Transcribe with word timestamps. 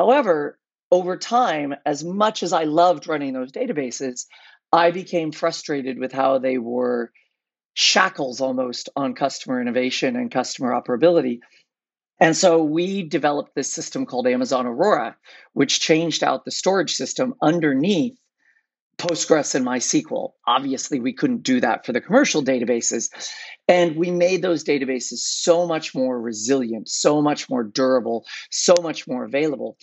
However, 0.00 0.58
over 0.90 1.18
time, 1.18 1.74
as 1.84 2.02
much 2.02 2.42
as 2.42 2.54
I 2.54 2.64
loved 2.64 3.06
running 3.06 3.34
those 3.34 3.52
databases, 3.52 4.24
I 4.72 4.92
became 4.92 5.30
frustrated 5.30 5.98
with 5.98 6.10
how 6.10 6.38
they 6.38 6.56
were 6.56 7.12
shackles 7.74 8.40
almost 8.40 8.88
on 8.96 9.14
customer 9.14 9.60
innovation 9.60 10.16
and 10.16 10.30
customer 10.30 10.70
operability. 10.70 11.40
And 12.18 12.34
so 12.34 12.62
we 12.64 13.02
developed 13.02 13.54
this 13.54 13.70
system 13.70 14.06
called 14.06 14.26
Amazon 14.26 14.64
Aurora, 14.64 15.18
which 15.52 15.80
changed 15.80 16.24
out 16.24 16.46
the 16.46 16.50
storage 16.50 16.94
system 16.94 17.34
underneath 17.42 18.16
Postgres 19.00 19.54
and 19.54 19.64
MySQL. 19.64 20.32
Obviously, 20.46 21.00
we 21.00 21.14
couldn't 21.14 21.42
do 21.42 21.60
that 21.60 21.86
for 21.86 21.92
the 21.92 22.02
commercial 22.02 22.42
databases. 22.42 23.08
And 23.66 23.96
we 23.96 24.10
made 24.10 24.42
those 24.42 24.62
databases 24.62 25.18
so 25.20 25.66
much 25.66 25.94
more 25.94 26.20
resilient, 26.20 26.88
so 26.88 27.22
much 27.22 27.48
more 27.48 27.64
durable, 27.64 28.26
so 28.50 28.74
much 28.82 29.08
more 29.08 29.24
available. 29.24 29.78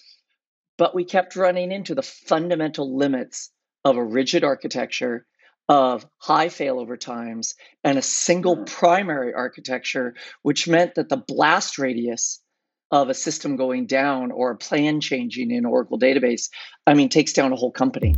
But 0.77 0.93
we 0.93 1.04
kept 1.04 1.36
running 1.36 1.71
into 1.71 1.96
the 1.96 2.04
fundamental 2.04 2.96
limits 2.96 3.50
of 3.83 3.97
a 3.97 4.04
rigid 4.04 4.43
architecture, 4.43 5.25
of 5.68 6.05
high 6.19 6.47
failover 6.47 6.99
times, 6.99 7.55
and 7.83 7.97
a 7.97 8.04
single 8.04 8.65
primary 8.65 9.33
architecture, 9.33 10.13
which 10.43 10.68
meant 10.68 10.93
that 10.96 11.10
the 11.10 11.18
blast 11.18 11.79
radius 11.79 12.39
of 12.91 13.10
a 13.10 13.15
system 13.15 13.55
going 13.55 13.88
down 13.88 14.32
or 14.32 14.52
a 14.52 14.57
plan 14.57 15.02
changing 15.02 15.49
in 15.49 15.65
Oracle 15.65 15.99
database, 15.99 16.49
I 16.86 16.93
mean, 16.93 17.10
takes 17.10 17.33
down 17.33 17.52
a 17.52 17.55
whole 17.55 17.71
company. 17.71 18.15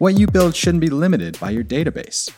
What 0.00 0.18
you 0.18 0.26
build 0.26 0.56
shouldn't 0.56 0.80
be 0.80 0.88
limited 0.88 1.38
by 1.38 1.50
your 1.50 1.62
database. 1.62 2.30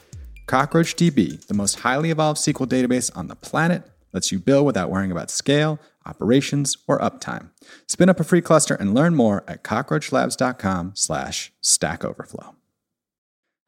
CockroachDB, 0.48 1.46
the 1.46 1.54
most 1.54 1.78
highly 1.78 2.10
evolved 2.10 2.40
SQL 2.40 2.66
database 2.66 3.16
on 3.16 3.28
the 3.28 3.36
planet, 3.36 3.84
lets 4.12 4.32
you 4.32 4.40
build 4.40 4.66
without 4.66 4.90
worrying 4.90 5.12
about 5.12 5.30
scale, 5.30 5.78
operations, 6.04 6.76
or 6.88 6.98
uptime. 6.98 7.50
Spin 7.86 8.08
up 8.08 8.18
a 8.18 8.24
free 8.24 8.40
cluster 8.40 8.74
and 8.74 8.94
learn 8.94 9.14
more 9.14 9.44
at 9.46 9.62
cockroachlabs.com 9.62 10.94
slash 10.96 11.52
Stack 11.60 12.04
Overflow. 12.04 12.56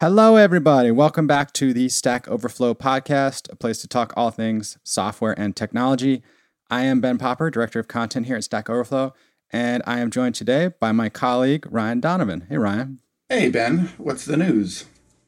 Hello, 0.00 0.34
everybody. 0.34 0.90
Welcome 0.90 1.28
back 1.28 1.52
to 1.52 1.72
the 1.72 1.88
Stack 1.88 2.26
Overflow 2.26 2.74
podcast, 2.74 3.48
a 3.52 3.54
place 3.54 3.80
to 3.82 3.86
talk 3.86 4.12
all 4.16 4.32
things 4.32 4.76
software 4.82 5.38
and 5.38 5.54
technology. 5.54 6.24
I 6.68 6.82
am 6.82 7.00
Ben 7.00 7.16
Popper, 7.16 7.48
Director 7.48 7.78
of 7.78 7.86
Content 7.86 8.26
here 8.26 8.34
at 8.34 8.42
Stack 8.42 8.68
Overflow, 8.68 9.14
and 9.52 9.84
I 9.86 10.00
am 10.00 10.10
joined 10.10 10.34
today 10.34 10.72
by 10.80 10.90
my 10.90 11.08
colleague, 11.08 11.64
Ryan 11.70 12.00
Donovan. 12.00 12.46
Hey, 12.48 12.58
Ryan. 12.58 12.98
Hey, 13.30 13.48
Ben, 13.48 13.90
what's 13.96 14.26
the 14.26 14.36
news? 14.36 14.84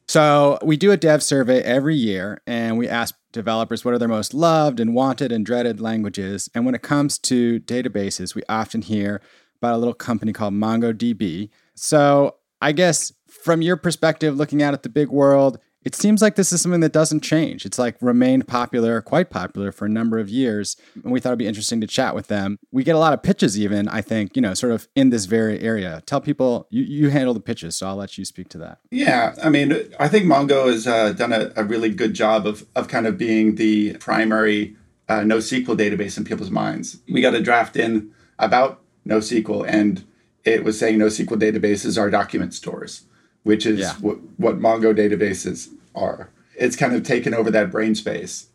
So, 0.07 0.59
we 0.61 0.77
do 0.77 0.91
a 0.91 0.97
dev 0.97 1.23
survey 1.23 1.61
every 1.63 1.95
year 1.95 2.39
and 2.45 2.77
we 2.77 2.87
ask 2.87 3.15
developers 3.31 3.83
what 3.83 3.95
are 3.95 3.97
their 3.97 4.07
most 4.07 4.35
loved 4.35 4.79
and 4.79 4.93
wanted 4.93 5.31
and 5.31 5.43
dreaded 5.43 5.81
languages. 5.81 6.47
And 6.53 6.63
when 6.63 6.75
it 6.75 6.83
comes 6.83 7.17
to 7.19 7.59
databases, 7.61 8.35
we 8.35 8.43
often 8.47 8.83
hear 8.83 9.19
about 9.55 9.73
a 9.73 9.77
little 9.79 9.95
company 9.95 10.31
called 10.31 10.53
MongoDB. 10.53 11.49
So, 11.73 12.35
I 12.61 12.71
guess 12.71 13.11
from 13.27 13.63
your 13.63 13.77
perspective, 13.77 14.37
looking 14.37 14.61
out 14.61 14.75
at 14.75 14.83
the 14.83 14.89
big 14.89 15.09
world, 15.09 15.57
it 15.87 15.95
seems 15.95 16.21
like 16.21 16.35
this 16.35 16.51
is 16.51 16.61
something 16.61 16.81
that 16.81 16.91
doesn't 16.91 17.21
change. 17.21 17.65
It's 17.65 17.79
like 17.79 17.95
remained 18.01 18.45
popular, 18.45 19.01
quite 19.01 19.29
popular 19.29 19.71
for 19.71 19.85
a 19.85 19.89
number 19.89 20.19
of 20.19 20.27
years. 20.27 20.75
And 21.01 21.13
we 21.13 21.21
thought 21.21 21.29
it'd 21.29 21.39
be 21.39 21.47
interesting 21.47 21.79
to 21.79 21.87
chat 21.87 22.13
with 22.13 22.27
them. 22.27 22.59
We 22.73 22.83
get 22.83 22.93
a 22.93 22.99
lot 22.99 23.13
of 23.13 23.23
pitches, 23.23 23.57
even, 23.57 23.87
I 23.87 24.01
think, 24.01 24.35
you 24.35 24.41
know, 24.41 24.53
sort 24.53 24.73
of 24.73 24.89
in 24.97 25.11
this 25.11 25.23
very 25.23 25.61
area. 25.61 26.03
Tell 26.05 26.19
people 26.19 26.67
you, 26.69 26.83
you 26.83 27.09
handle 27.09 27.33
the 27.33 27.39
pitches, 27.39 27.77
so 27.77 27.87
I'll 27.87 27.95
let 27.95 28.17
you 28.17 28.25
speak 28.25 28.49
to 28.49 28.57
that. 28.57 28.79
Yeah. 28.91 29.33
I 29.41 29.47
mean, 29.47 29.73
I 29.97 30.09
think 30.09 30.25
Mongo 30.25 30.67
has 30.67 30.85
uh, 30.87 31.13
done 31.13 31.31
a, 31.31 31.53
a, 31.55 31.63
really 31.63 31.89
good 31.89 32.13
job 32.13 32.45
of, 32.45 32.65
of 32.75 32.89
kind 32.89 33.07
of 33.07 33.17
being 33.17 33.55
the 33.55 33.93
primary 33.93 34.75
uh, 35.07 35.19
NoSQL 35.19 35.77
database 35.77 36.17
in 36.17 36.25
people's 36.25 36.51
minds. 36.51 36.97
We 37.09 37.21
got 37.21 37.33
a 37.33 37.41
draft 37.41 37.77
in 37.77 38.11
about 38.39 38.81
NoSQL, 39.07 39.65
and 39.65 40.03
it 40.43 40.65
was 40.65 40.77
saying 40.77 40.99
NoSQL 40.99 41.39
databases 41.39 41.97
are 41.97 42.09
document 42.09 42.53
stores 42.53 43.05
which 43.47 43.65
is 43.65 43.79
yeah. 43.79 43.93
what, 44.01 44.17
what 44.35 44.59
Mongo 44.59 44.93
databases 44.93 45.69
are. 45.95 46.29
It's 46.59 46.75
kind 46.75 46.93
of 46.93 47.03
taken 47.03 47.33
over 47.33 47.49
that 47.49 47.71
brain 47.71 47.95
space. 47.95 48.47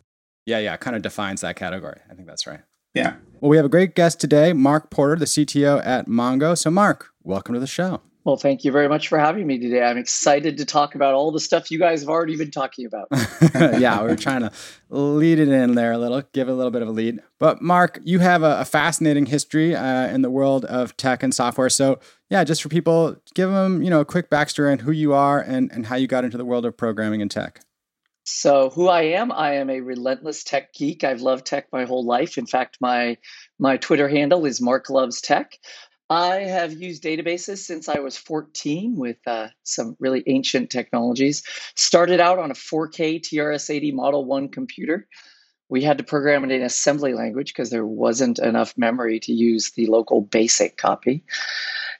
Yeah, 0.45 0.59
yeah, 0.59 0.77
kind 0.77 0.95
of 0.95 1.01
defines 1.01 1.41
that 1.41 1.55
category. 1.55 1.99
I 2.11 2.13
think 2.13 2.27
that's 2.27 2.45
right. 2.45 2.59
Yeah. 2.93 3.15
Well, 3.41 3.49
we 3.49 3.57
have 3.57 3.65
a 3.65 3.69
great 3.69 3.95
guest 3.95 4.21
today, 4.21 4.53
Mark 4.53 4.91
Porter, 4.91 5.15
the 5.15 5.25
CTO 5.25 5.83
at 5.83 6.07
Mongo. 6.07 6.55
So, 6.55 6.69
Mark, 6.69 7.07
welcome 7.23 7.55
to 7.55 7.59
the 7.59 7.67
show. 7.67 8.01
Well, 8.25 8.37
thank 8.37 8.63
you 8.63 8.71
very 8.71 8.87
much 8.87 9.09
for 9.09 9.19
having 9.19 9.45
me 9.45 9.59
today. 9.59 9.83
I'm 9.83 9.97
excited 9.97 10.57
to 10.57 10.65
talk 10.65 10.95
about 10.95 11.13
all 11.13 11.31
the 11.31 11.41
stuff 11.41 11.69
you 11.69 11.77
guys 11.77 12.01
have 12.01 12.09
already 12.09 12.37
been 12.37 12.51
talking 12.51 12.85
about. 12.85 13.09
yeah, 13.53 14.01
we 14.01 14.11
are 14.11 14.15
trying 14.15 14.41
to 14.41 14.51
lead 14.89 15.39
it 15.39 15.49
in 15.49 15.75
there 15.75 15.91
a 15.91 15.97
little, 15.97 16.23
give 16.31 16.47
it 16.47 16.51
a 16.51 16.55
little 16.55 16.71
bit 16.71 16.81
of 16.81 16.87
a 16.87 16.91
lead. 16.91 17.19
But 17.37 17.61
Mark, 17.61 17.99
you 18.03 18.19
have 18.19 18.41
a, 18.41 18.61
a 18.61 18.65
fascinating 18.65 19.25
history 19.25 19.75
uh, 19.75 20.07
in 20.07 20.21
the 20.21 20.29
world 20.29 20.63
of 20.65 20.95
tech 20.95 21.21
and 21.21 21.33
software. 21.33 21.69
So, 21.69 21.99
yeah, 22.29 22.45
just 22.45 22.63
for 22.63 22.69
people, 22.69 23.17
give 23.33 23.49
them 23.49 23.83
you 23.83 23.89
know 23.89 23.99
a 23.99 24.05
quick 24.05 24.29
backstory 24.29 24.71
on 24.71 24.79
who 24.79 24.91
you 24.91 25.11
are 25.13 25.41
and 25.41 25.69
and 25.73 25.87
how 25.87 25.97
you 25.97 26.07
got 26.07 26.23
into 26.23 26.37
the 26.37 26.45
world 26.45 26.65
of 26.65 26.77
programming 26.77 27.21
and 27.21 27.29
tech. 27.29 27.59
So, 28.23 28.69
who 28.69 28.87
I 28.87 29.01
am, 29.01 29.33
I 29.33 29.55
am 29.55 29.69
a 29.69 29.81
relentless 29.81 30.45
tech 30.45 30.73
geek. 30.73 31.03
I've 31.03 31.21
loved 31.21 31.45
tech 31.45 31.67
my 31.73 31.83
whole 31.83 32.05
life. 32.05 32.37
In 32.37 32.45
fact, 32.45 32.77
my 32.79 33.17
my 33.59 33.75
Twitter 33.75 34.07
handle 34.07 34.45
is 34.45 34.61
Mark 34.61 34.89
Loves 34.89 35.19
Tech. 35.19 35.59
I 36.09 36.41
have 36.41 36.73
used 36.73 37.03
databases 37.03 37.59
since 37.59 37.87
I 37.87 37.99
was 37.99 38.17
14 38.17 38.95
with 38.95 39.17
uh, 39.25 39.47
some 39.63 39.95
really 39.99 40.23
ancient 40.27 40.69
technologies. 40.69 41.43
Started 41.75 42.19
out 42.19 42.39
on 42.39 42.51
a 42.51 42.55
4K 42.55 43.21
TRS-80 43.21 43.93
Model 43.93 44.25
1 44.25 44.49
computer. 44.49 45.07
We 45.69 45.81
had 45.81 45.97
to 45.97 46.03
program 46.03 46.43
it 46.43 46.51
in 46.51 46.61
assembly 46.61 47.13
language 47.13 47.53
because 47.53 47.69
there 47.69 47.85
wasn't 47.85 48.37
enough 48.37 48.77
memory 48.77 49.19
to 49.21 49.33
use 49.33 49.71
the 49.71 49.87
local 49.87 50.21
basic 50.21 50.77
copy. 50.77 51.23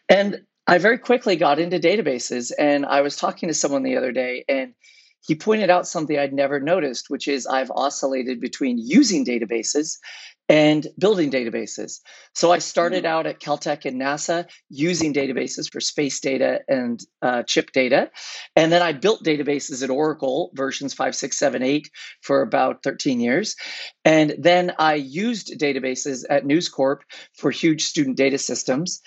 And 0.09 0.43
I 0.67 0.77
very 0.77 0.97
quickly 0.97 1.35
got 1.35 1.59
into 1.59 1.79
databases. 1.79 2.51
And 2.57 2.85
I 2.85 3.01
was 3.01 3.15
talking 3.15 3.49
to 3.49 3.55
someone 3.55 3.83
the 3.83 3.97
other 3.97 4.11
day, 4.11 4.45
and 4.47 4.73
he 5.21 5.35
pointed 5.35 5.69
out 5.69 5.87
something 5.87 6.17
I'd 6.17 6.33
never 6.33 6.59
noticed, 6.59 7.09
which 7.09 7.27
is 7.27 7.47
I've 7.47 7.71
oscillated 7.71 8.41
between 8.41 8.77
using 8.77 9.25
databases 9.25 9.97
and 10.49 10.87
building 10.99 11.31
databases. 11.31 12.01
So 12.33 12.51
I 12.51 12.59
started 12.59 13.05
out 13.05 13.25
at 13.25 13.39
Caltech 13.39 13.85
and 13.85 13.99
NASA 13.99 14.45
using 14.69 15.13
databases 15.13 15.71
for 15.71 15.79
space 15.79 16.19
data 16.19 16.61
and 16.67 16.99
uh, 17.21 17.43
chip 17.43 17.71
data. 17.71 18.11
And 18.55 18.71
then 18.71 18.81
I 18.81 18.91
built 18.91 19.23
databases 19.23 19.83
at 19.83 19.89
Oracle 19.89 20.51
versions 20.53 20.93
5, 20.93 21.15
6, 21.15 21.39
7, 21.39 21.63
8 21.63 21.89
for 22.21 22.41
about 22.41 22.83
13 22.83 23.21
years. 23.21 23.55
And 24.03 24.35
then 24.37 24.73
I 24.77 24.95
used 24.95 25.57
databases 25.59 26.25
at 26.29 26.45
News 26.45 26.67
Corp 26.67 27.03
for 27.33 27.49
huge 27.49 27.83
student 27.83 28.17
data 28.17 28.37
systems. 28.37 29.01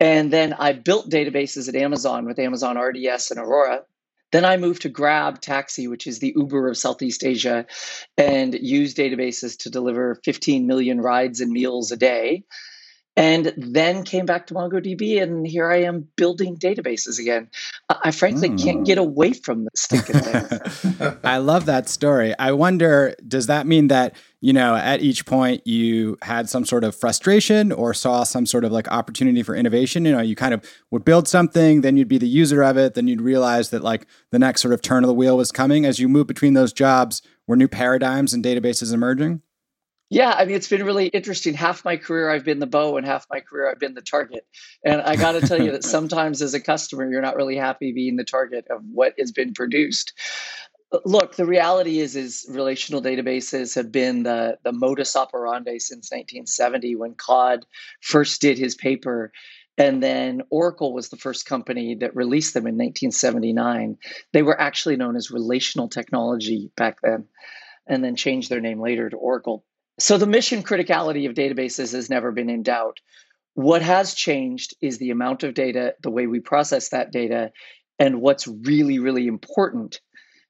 And 0.00 0.32
then 0.32 0.54
I 0.54 0.72
built 0.72 1.10
databases 1.10 1.68
at 1.68 1.76
Amazon 1.76 2.24
with 2.24 2.38
Amazon 2.38 2.78
RDS 2.78 3.30
and 3.30 3.38
Aurora 3.38 3.82
then 4.32 4.44
I 4.44 4.56
moved 4.56 4.82
to 4.82 4.88
Grab 4.88 5.40
Taxi, 5.40 5.88
which 5.88 6.06
is 6.06 6.18
the 6.18 6.32
Uber 6.36 6.68
of 6.68 6.78
Southeast 6.78 7.24
Asia, 7.24 7.66
and 8.16 8.54
use 8.54 8.94
databases 8.94 9.58
to 9.58 9.70
deliver 9.70 10.20
15 10.24 10.66
million 10.66 11.00
rides 11.00 11.40
and 11.40 11.50
meals 11.50 11.92
a 11.92 11.96
day. 11.96 12.44
And 13.20 13.52
then 13.58 14.04
came 14.04 14.24
back 14.24 14.46
to 14.46 14.54
MongoDB, 14.54 15.22
and 15.22 15.46
here 15.46 15.70
I 15.70 15.82
am 15.82 16.08
building 16.16 16.56
databases 16.56 17.18
again. 17.18 17.50
I 17.90 18.12
frankly 18.12 18.48
mm. 18.48 18.62
can't 18.62 18.86
get 18.86 18.96
away 18.96 19.34
from 19.34 19.64
the 19.64 19.70
stinking 19.74 20.20
thing. 20.20 21.18
I 21.24 21.36
love 21.36 21.66
that 21.66 21.90
story. 21.90 22.34
I 22.38 22.52
wonder, 22.52 23.14
does 23.28 23.46
that 23.48 23.66
mean 23.66 23.88
that 23.88 24.16
you 24.40 24.54
know, 24.54 24.74
at 24.74 25.02
each 25.02 25.26
point 25.26 25.66
you 25.66 26.16
had 26.22 26.48
some 26.48 26.64
sort 26.64 26.82
of 26.82 26.96
frustration 26.96 27.72
or 27.72 27.92
saw 27.92 28.24
some 28.24 28.46
sort 28.46 28.64
of 28.64 28.72
like 28.72 28.90
opportunity 28.90 29.42
for 29.42 29.54
innovation. 29.54 30.06
You 30.06 30.12
know, 30.12 30.22
you 30.22 30.34
kind 30.34 30.54
of 30.54 30.64
would 30.90 31.04
build 31.04 31.28
something, 31.28 31.82
then 31.82 31.98
you'd 31.98 32.08
be 32.08 32.16
the 32.16 32.28
user 32.28 32.62
of 32.62 32.78
it, 32.78 32.94
then 32.94 33.06
you'd 33.06 33.20
realize 33.20 33.68
that 33.68 33.82
like 33.82 34.06
the 34.30 34.38
next 34.38 34.62
sort 34.62 34.72
of 34.72 34.80
turn 34.80 35.04
of 35.04 35.08
the 35.08 35.14
wheel 35.14 35.36
was 35.36 35.52
coming. 35.52 35.84
As 35.84 35.98
you 35.98 36.08
move 36.08 36.26
between 36.26 36.54
those 36.54 36.72
jobs, 36.72 37.20
were 37.46 37.56
new 37.56 37.68
paradigms 37.68 38.32
and 38.32 38.42
databases 38.42 38.94
emerging? 38.94 39.42
Yeah, 40.10 40.34
I 40.36 40.44
mean, 40.44 40.56
it's 40.56 40.68
been 40.68 40.84
really 40.84 41.06
interesting. 41.06 41.54
Half 41.54 41.84
my 41.84 41.96
career 41.96 42.28
I've 42.28 42.44
been 42.44 42.58
the 42.58 42.66
bow, 42.66 42.96
and 42.96 43.06
half 43.06 43.26
my 43.30 43.40
career 43.40 43.70
I've 43.70 43.78
been 43.78 43.94
the 43.94 44.02
target. 44.02 44.44
And 44.84 45.00
I 45.00 45.14
got 45.14 45.32
to 45.32 45.40
tell 45.40 45.62
you 45.62 45.70
that 45.72 45.84
sometimes 45.96 46.42
as 46.42 46.52
a 46.52 46.60
customer, 46.60 47.08
you're 47.08 47.22
not 47.22 47.36
really 47.36 47.56
happy 47.56 47.92
being 47.92 48.16
the 48.16 48.24
target 48.24 48.66
of 48.70 48.82
what 48.92 49.14
has 49.18 49.30
been 49.30 49.54
produced 49.54 50.12
look 51.04 51.36
the 51.36 51.46
reality 51.46 52.00
is 52.00 52.16
is 52.16 52.46
relational 52.50 53.00
databases 53.00 53.74
have 53.76 53.92
been 53.92 54.22
the 54.24 54.58
the 54.64 54.72
modus 54.72 55.14
operandi 55.14 55.78
since 55.78 56.10
1970 56.10 56.96
when 56.96 57.14
Codd 57.14 57.64
first 58.00 58.40
did 58.40 58.58
his 58.58 58.74
paper 58.74 59.32
and 59.78 60.02
then 60.02 60.42
Oracle 60.50 60.92
was 60.92 61.08
the 61.08 61.16
first 61.16 61.46
company 61.46 61.94
that 62.00 62.16
released 62.16 62.54
them 62.54 62.66
in 62.66 62.74
1979 62.74 63.98
they 64.32 64.42
were 64.42 64.60
actually 64.60 64.96
known 64.96 65.16
as 65.16 65.30
relational 65.30 65.88
technology 65.88 66.70
back 66.76 66.98
then 67.02 67.26
and 67.86 68.02
then 68.02 68.16
changed 68.16 68.50
their 68.50 68.60
name 68.60 68.80
later 68.80 69.08
to 69.08 69.16
Oracle 69.16 69.64
so 70.00 70.16
the 70.16 70.26
mission 70.26 70.62
criticality 70.62 71.28
of 71.28 71.34
databases 71.34 71.92
has 71.92 72.08
never 72.08 72.32
been 72.32 72.50
in 72.50 72.62
doubt. 72.62 72.98
What 73.54 73.82
has 73.82 74.14
changed 74.14 74.74
is 74.80 74.98
the 74.98 75.10
amount 75.10 75.42
of 75.42 75.54
data 75.54 75.94
the 76.02 76.10
way 76.10 76.26
we 76.26 76.40
process 76.40 76.88
that 76.90 77.12
data 77.12 77.50
and 77.98 78.20
what's 78.20 78.46
really 78.46 78.98
really 78.98 79.26
important. 79.26 80.00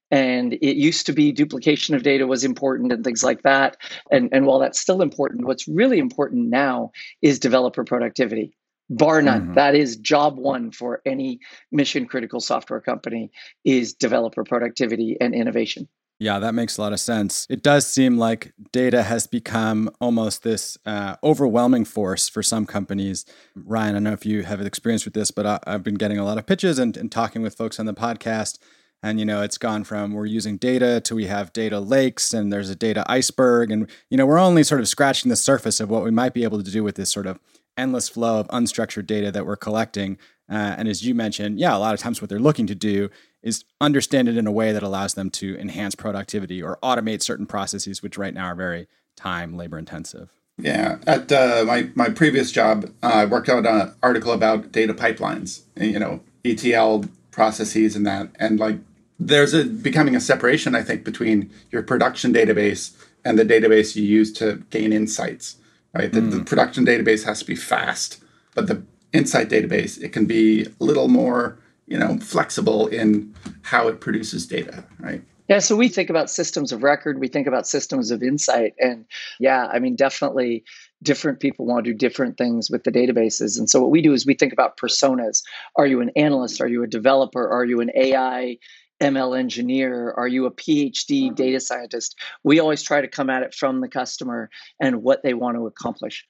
And 0.09 0.53
it 0.53 0.75
used 0.75 1.05
to 1.05 1.13
be 1.13 1.31
duplication 1.31 1.95
of 1.95 2.03
data 2.03 2.27
was 2.27 2.43
important 2.43 2.91
and 2.91 3.03
things 3.03 3.23
like 3.23 3.43
that. 3.43 3.77
And, 4.11 4.27
and 4.33 4.45
while 4.45 4.59
that's 4.59 4.79
still 4.79 5.01
important, 5.01 5.45
what's 5.45 5.69
really 5.69 5.99
important 5.99 6.49
now 6.49 6.91
is 7.21 7.39
developer 7.39 7.85
productivity. 7.85 8.53
Bar 8.89 9.21
none. 9.21 9.41
Mm-hmm. 9.41 9.53
that 9.53 9.73
is 9.73 9.95
job 9.95 10.37
one 10.37 10.71
for 10.71 11.01
any 11.05 11.39
mission 11.71 12.07
critical 12.07 12.41
software 12.41 12.81
company 12.81 13.31
is 13.63 13.93
developer 13.93 14.43
productivity 14.43 15.15
and 15.21 15.33
innovation 15.33 15.87
yeah, 16.21 16.37
that 16.37 16.53
makes 16.53 16.77
a 16.77 16.81
lot 16.81 16.93
of 16.93 16.99
sense. 16.99 17.47
It 17.49 17.63
does 17.63 17.87
seem 17.87 18.19
like 18.19 18.53
data 18.71 19.01
has 19.01 19.25
become 19.25 19.89
almost 19.99 20.43
this 20.43 20.77
uh, 20.85 21.15
overwhelming 21.23 21.83
force 21.83 22.29
for 22.29 22.43
some 22.43 22.67
companies. 22.67 23.25
Ryan, 23.55 23.89
I 23.89 23.93
don't 23.93 24.03
know 24.03 24.13
if 24.13 24.23
you 24.23 24.43
have 24.43 24.61
experience 24.61 25.03
with 25.03 25.15
this, 25.15 25.31
but 25.31 25.47
I, 25.47 25.59
have 25.65 25.81
been 25.81 25.95
getting 25.95 26.19
a 26.19 26.23
lot 26.23 26.37
of 26.37 26.45
pitches 26.45 26.77
and, 26.77 26.95
and 26.95 27.11
talking 27.11 27.41
with 27.41 27.55
folks 27.55 27.79
on 27.79 27.87
the 27.87 27.95
podcast. 27.95 28.59
And, 29.01 29.17
you 29.17 29.25
know, 29.25 29.41
it's 29.41 29.57
gone 29.57 29.83
from 29.83 30.13
we're 30.13 30.27
using 30.27 30.57
data 30.57 31.01
to 31.05 31.15
we 31.15 31.25
have 31.25 31.53
data 31.53 31.79
lakes 31.79 32.35
and 32.35 32.53
there's 32.53 32.69
a 32.69 32.75
data 32.75 33.03
iceberg. 33.07 33.71
And, 33.71 33.89
you 34.11 34.17
know, 34.17 34.27
we're 34.27 34.37
only 34.37 34.61
sort 34.61 34.79
of 34.79 34.87
scratching 34.87 35.29
the 35.29 35.35
surface 35.35 35.79
of 35.79 35.89
what 35.89 36.03
we 36.03 36.11
might 36.11 36.35
be 36.35 36.43
able 36.43 36.61
to 36.61 36.71
do 36.71 36.83
with 36.83 36.97
this 36.97 37.11
sort 37.11 37.25
of 37.25 37.39
endless 37.75 38.09
flow 38.09 38.39
of 38.39 38.47
unstructured 38.49 39.07
data 39.07 39.31
that 39.31 39.47
we're 39.47 39.55
collecting. 39.55 40.19
Uh, 40.47 40.75
and 40.77 40.87
as 40.87 41.03
you 41.03 41.15
mentioned, 41.15 41.59
yeah, 41.59 41.75
a 41.75 41.79
lot 41.79 41.95
of 41.95 41.99
times 41.99 42.21
what 42.21 42.29
they're 42.29 42.37
looking 42.37 42.67
to 42.67 42.75
do 42.75 43.09
is 43.43 43.63
understand 43.79 44.27
it 44.27 44.37
in 44.37 44.47
a 44.47 44.51
way 44.51 44.71
that 44.71 44.83
allows 44.83 45.13
them 45.15 45.29
to 45.29 45.57
enhance 45.57 45.95
productivity 45.95 46.61
or 46.61 46.77
automate 46.83 47.21
certain 47.21 47.45
processes, 47.45 48.03
which 48.03 48.17
right 48.17 48.33
now 48.33 48.45
are 48.45 48.55
very 48.55 48.87
time 49.15 49.57
labor 49.57 49.77
intensive. 49.77 50.29
Yeah, 50.57 50.99
at 51.07 51.31
uh, 51.31 51.63
my 51.65 51.89
my 51.95 52.09
previous 52.09 52.51
job, 52.51 52.85
uh, 53.01 53.07
I 53.07 53.25
worked 53.25 53.49
on 53.49 53.65
an 53.65 53.93
article 54.03 54.31
about 54.31 54.71
data 54.71 54.93
pipelines, 54.93 55.61
you 55.75 55.97
know, 55.97 56.21
ETL 56.45 57.05
processes 57.31 57.95
and 57.95 58.05
that, 58.05 58.29
and 58.35 58.59
like 58.59 58.77
there's 59.19 59.53
a 59.53 59.65
becoming 59.65 60.15
a 60.15 60.19
separation, 60.19 60.75
I 60.75 60.83
think, 60.83 61.03
between 61.03 61.49
your 61.71 61.81
production 61.81 62.33
database 62.33 62.95
and 63.25 63.39
the 63.39 63.45
database 63.45 63.95
you 63.95 64.03
use 64.03 64.31
to 64.33 64.63
gain 64.69 64.93
insights. 64.93 65.57
Right, 65.93 66.11
the, 66.11 66.21
mm. 66.21 66.31
the 66.31 66.45
production 66.45 66.85
database 66.85 67.25
has 67.25 67.39
to 67.39 67.45
be 67.45 67.55
fast, 67.55 68.23
but 68.55 68.67
the 68.67 68.83
insight 69.11 69.49
database 69.49 70.01
it 70.01 70.13
can 70.13 70.25
be 70.25 70.63
a 70.63 70.83
little 70.83 71.09
more 71.09 71.57
you 71.91 71.97
know 71.97 72.17
flexible 72.19 72.87
in 72.87 73.35
how 73.63 73.89
it 73.89 73.99
produces 73.99 74.47
data 74.47 74.83
right 74.99 75.21
yeah 75.49 75.59
so 75.59 75.75
we 75.75 75.89
think 75.89 76.09
about 76.09 76.29
systems 76.29 76.71
of 76.71 76.83
record 76.83 77.19
we 77.19 77.27
think 77.27 77.47
about 77.47 77.67
systems 77.67 78.11
of 78.11 78.23
insight 78.23 78.73
and 78.79 79.05
yeah 79.41 79.67
i 79.73 79.77
mean 79.77 79.95
definitely 79.95 80.63
different 81.03 81.41
people 81.41 81.65
want 81.65 81.83
to 81.83 81.91
do 81.91 81.97
different 81.97 82.37
things 82.37 82.69
with 82.71 82.85
the 82.85 82.91
databases 82.91 83.59
and 83.59 83.69
so 83.69 83.81
what 83.81 83.91
we 83.91 84.01
do 84.01 84.13
is 84.13 84.25
we 84.25 84.33
think 84.33 84.53
about 84.53 84.77
personas 84.77 85.43
are 85.75 85.85
you 85.85 85.99
an 85.99 86.11
analyst 86.15 86.61
are 86.61 86.67
you 86.67 86.81
a 86.81 86.87
developer 86.87 87.49
are 87.49 87.65
you 87.65 87.81
an 87.81 87.91
ai 87.93 88.57
ML 89.01 89.37
engineer? 89.37 90.13
Are 90.15 90.27
you 90.27 90.45
a 90.45 90.51
PhD 90.51 91.33
data 91.33 91.59
scientist? 91.59 92.19
We 92.43 92.59
always 92.59 92.83
try 92.83 93.01
to 93.01 93.07
come 93.07 93.31
at 93.31 93.41
it 93.41 93.55
from 93.55 93.81
the 93.81 93.87
customer 93.87 94.51
and 94.79 95.01
what 95.01 95.23
they 95.23 95.33
want 95.33 95.57
to 95.57 95.65
accomplish. 95.65 96.23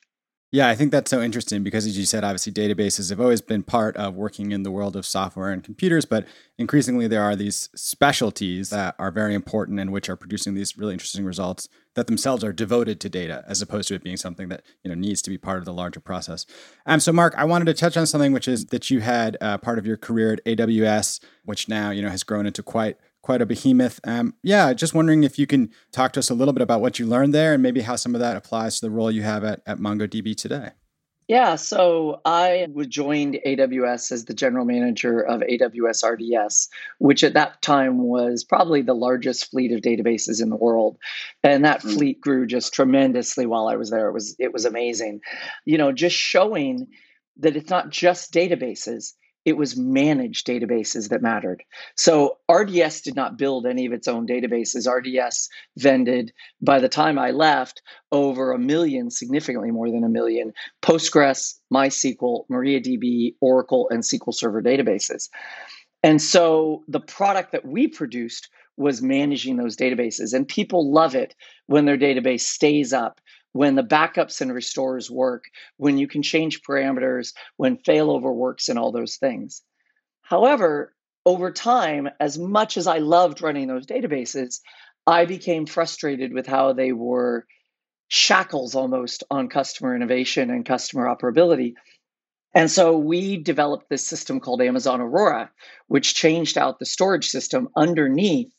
Yeah, 0.54 0.68
I 0.68 0.76
think 0.76 0.92
that's 0.92 1.10
so 1.10 1.22
interesting 1.22 1.64
because, 1.64 1.86
as 1.86 1.98
you 1.98 2.06
said, 2.06 2.26
obviously 2.26 2.52
databases 2.52 3.10
have 3.10 3.22
always 3.22 3.40
been 3.40 3.64
part 3.64 3.96
of 3.96 4.16
working 4.16 4.52
in 4.52 4.64
the 4.64 4.72
world 4.72 4.98
of 4.98 5.06
software 5.06 5.50
and 5.50 5.64
computers, 5.64 6.04
but 6.04 6.28
increasingly 6.58 7.08
there 7.08 7.24
are 7.24 7.38
these 7.38 7.70
specialties 7.74 8.70
that 8.70 8.94
are 9.00 9.12
very 9.12 9.34
important 9.34 9.80
and 9.80 9.94
which 9.94 10.10
are 10.10 10.18
producing 10.18 10.54
these 10.54 10.78
really 10.78 10.92
interesting 10.92 11.24
results 11.24 11.70
that 11.96 12.08
themselves 12.08 12.44
are 12.44 12.52
devoted 12.52 13.00
to 13.00 13.08
data, 13.08 13.46
as 13.48 13.62
opposed 13.62 13.88
to 13.88 13.96
it 13.96 14.04
being 14.04 14.18
something 14.18 14.50
that 14.50 14.62
you 14.84 14.90
know 14.90 14.96
needs 14.96 15.22
to 15.22 15.30
be 15.30 15.38
part 15.38 15.60
of 15.60 15.64
the 15.64 15.74
larger 15.74 16.02
process. 16.02 16.46
Um, 16.86 17.00
so, 17.00 17.14
Mark, 17.14 17.34
I 17.38 17.46
wanted 17.46 17.66
to 17.66 17.74
touch 17.74 17.96
on 17.96 18.06
something 18.06 18.34
which 18.34 18.50
is 18.50 18.66
that 18.68 18.90
you 18.90 19.00
had 19.00 19.38
uh, 19.40 19.58
part 19.58 19.80
of 19.80 19.86
your 19.86 19.96
career 19.96 20.34
at 20.34 20.44
AWS, 20.44 21.22
which 21.46 21.70
now 21.70 21.92
you 21.92 22.02
know 22.02 22.10
has 22.10 22.24
grown 22.26 22.46
into 22.46 22.62
quite 22.62 22.98
quite 23.22 23.42
a 23.42 23.46
behemoth. 23.46 24.00
Um, 24.04 24.36
yeah, 24.44 24.74
just 24.74 24.94
wondering 24.94 25.24
if 25.24 25.38
you 25.38 25.48
can 25.48 25.70
talk 25.92 26.14
to 26.14 26.20
us 26.20 26.30
a 26.30 26.34
little 26.34 26.54
bit 26.54 26.62
about 26.62 26.82
what 26.82 27.00
you 27.00 27.06
learned 27.06 27.34
there 27.34 27.54
and 27.54 27.64
maybe 27.64 27.82
how 27.82 27.96
some 27.96 28.16
of 28.16 28.22
that 28.22 28.38
applies 28.38 28.80
to 28.80 28.86
the 28.86 28.92
role 28.92 29.12
you 29.12 29.24
have 29.24 29.44
at, 29.44 29.62
at 29.66 29.78
MongoDB 29.78 30.36
today. 30.36 30.72
Yeah, 31.32 31.56
so 31.56 32.20
I 32.26 32.68
joined 32.90 33.40
AWS 33.46 34.12
as 34.12 34.26
the 34.26 34.34
general 34.34 34.66
manager 34.66 35.22
of 35.22 35.40
AWS 35.40 36.04
RDS, 36.04 36.68
which 36.98 37.24
at 37.24 37.36
that 37.36 37.62
time 37.62 38.00
was 38.00 38.44
probably 38.44 38.82
the 38.82 38.94
largest 38.94 39.50
fleet 39.50 39.72
of 39.72 39.80
databases 39.80 40.42
in 40.42 40.50
the 40.50 40.58
world. 40.58 40.98
And 41.42 41.64
that 41.64 41.84
mm. 41.84 41.94
fleet 41.94 42.20
grew 42.20 42.48
just 42.48 42.74
tremendously 42.74 43.46
while 43.46 43.70
I 43.70 43.78
was 43.78 43.90
there. 43.90 44.10
It 44.10 44.14
was 44.14 44.36
it 44.40 44.52
was 44.52 44.66
amazing. 44.66 45.22
You 45.64 45.78
know, 45.78 45.94
just 45.94 46.18
showing 46.18 46.88
that 47.38 47.56
it's 47.56 47.70
not 47.70 47.92
just 47.92 48.34
databases, 48.34 49.14
it 49.46 49.58
was 49.58 49.76
managed 49.76 50.46
databases 50.46 51.10
that 51.10 51.22
mattered. 51.22 51.64
So 51.96 52.38
RDS 52.50 53.02
did 53.02 53.16
not 53.16 53.38
build 53.38 53.66
any 53.66 53.86
of 53.86 53.94
its 53.94 54.08
own 54.08 54.28
databases. 54.28 54.88
RDS 54.88 55.50
vended, 55.78 56.32
by 56.62 56.80
the 56.80 56.90
time 56.90 57.18
I 57.18 57.32
left, 57.32 57.82
over 58.12 58.52
a 58.52 58.60
million, 58.60 59.10
significantly 59.10 59.72
more 59.72 59.90
than 59.90 60.04
a 60.04 60.10
million 60.10 60.54
Postgres, 60.82 61.56
MySQL, 61.74 62.46
MariaDB, 62.52 63.36
Oracle, 63.42 63.88
and 63.90 64.04
SQL 64.04 64.34
Server 64.34 64.62
databases. 64.62 65.30
And 66.04 66.22
so 66.22 66.84
the 66.88 67.00
product 67.00 67.52
that 67.52 67.66
we 67.66 67.88
produced 67.88 68.50
was 68.78 69.02
managing 69.02 69.58
those 69.58 69.78
databases. 69.78 70.34
And 70.34 70.48
people 70.48 70.92
love 70.92 71.16
it 71.16 71.36
when 71.68 71.86
their 71.86 71.98
database 71.98 72.42
stays 72.42 72.94
up 72.94 73.22
when 73.54 73.76
the 73.76 73.84
backups 73.84 74.42
and 74.42 74.54
restores 74.54 75.10
work, 75.12 75.46
when 75.78 75.98
you 75.98 76.08
can 76.08 76.24
change 76.24 76.62
parameters, 76.62 77.34
when 77.58 77.78
failover 77.78 78.34
works, 78.34 78.70
and 78.70 78.80
all 78.80 78.92
those 78.92 79.18
things. 79.18 79.62
However, 80.22 80.94
over 81.26 81.52
time, 81.52 82.10
as 82.20 82.38
much 82.38 82.78
as 82.78 82.88
I 82.88 83.00
loved 83.00 83.42
running 83.42 83.68
those 83.68 83.86
databases, 83.86 84.60
I 85.06 85.26
became 85.26 85.66
frustrated 85.66 86.34
with 86.34 86.48
how 86.48 86.74
they 86.74 86.94
were 86.94 87.46
shackles 88.08 88.76
almost 88.76 89.24
on 89.30 89.50
customer 89.50 89.96
innovation 89.96 90.50
and 90.50 90.66
customer 90.66 91.06
operability. 91.06 91.74
And 92.54 92.70
so 92.70 92.98
we 92.98 93.38
developed 93.38 93.90
this 93.90 94.06
system 94.06 94.40
called 94.40 94.62
Amazon 94.62 95.00
Aurora, 95.00 95.52
which 95.88 96.14
changed 96.14 96.58
out 96.58 96.80
the 96.80 96.86
storage 96.86 97.30
system 97.30 97.70
underneath 97.76 98.52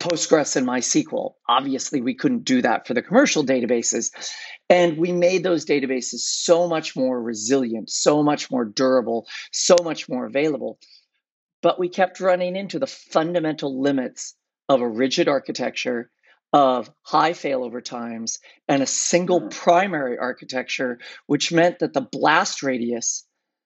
Postgres 0.00 0.54
and 0.54 0.66
MySQL. 0.66 1.32
Obviously, 1.48 2.00
we 2.00 2.14
couldn't 2.14 2.44
do 2.44 2.62
that 2.62 2.86
for 2.86 2.94
the 2.94 3.02
commercial 3.02 3.44
databases. 3.44 4.10
And 4.70 4.96
we 4.96 5.12
made 5.12 5.42
those 5.42 5.66
databases 5.66 6.20
so 6.20 6.68
much 6.68 6.94
more 6.94 7.20
resilient, 7.20 7.90
so 7.90 8.22
much 8.22 8.50
more 8.50 8.64
durable, 8.64 9.26
so 9.52 9.76
much 9.82 10.08
more 10.08 10.26
available. 10.26 10.78
But 11.62 11.80
we 11.80 11.88
kept 11.88 12.20
running 12.20 12.54
into 12.54 12.78
the 12.78 12.86
fundamental 12.86 13.80
limits 13.80 14.34
of 14.68 14.80
a 14.80 14.88
rigid 14.88 15.26
architecture, 15.26 16.10
of 16.52 16.90
high 17.02 17.32
failover 17.32 17.84
times, 17.84 18.38
and 18.68 18.82
a 18.82 18.86
single 18.86 19.40
mm. 19.40 19.50
primary 19.50 20.16
architecture, 20.16 20.98
which 21.26 21.52
meant 21.52 21.80
that 21.80 21.92
the 21.92 22.00
blast 22.00 22.62
radius 22.62 23.24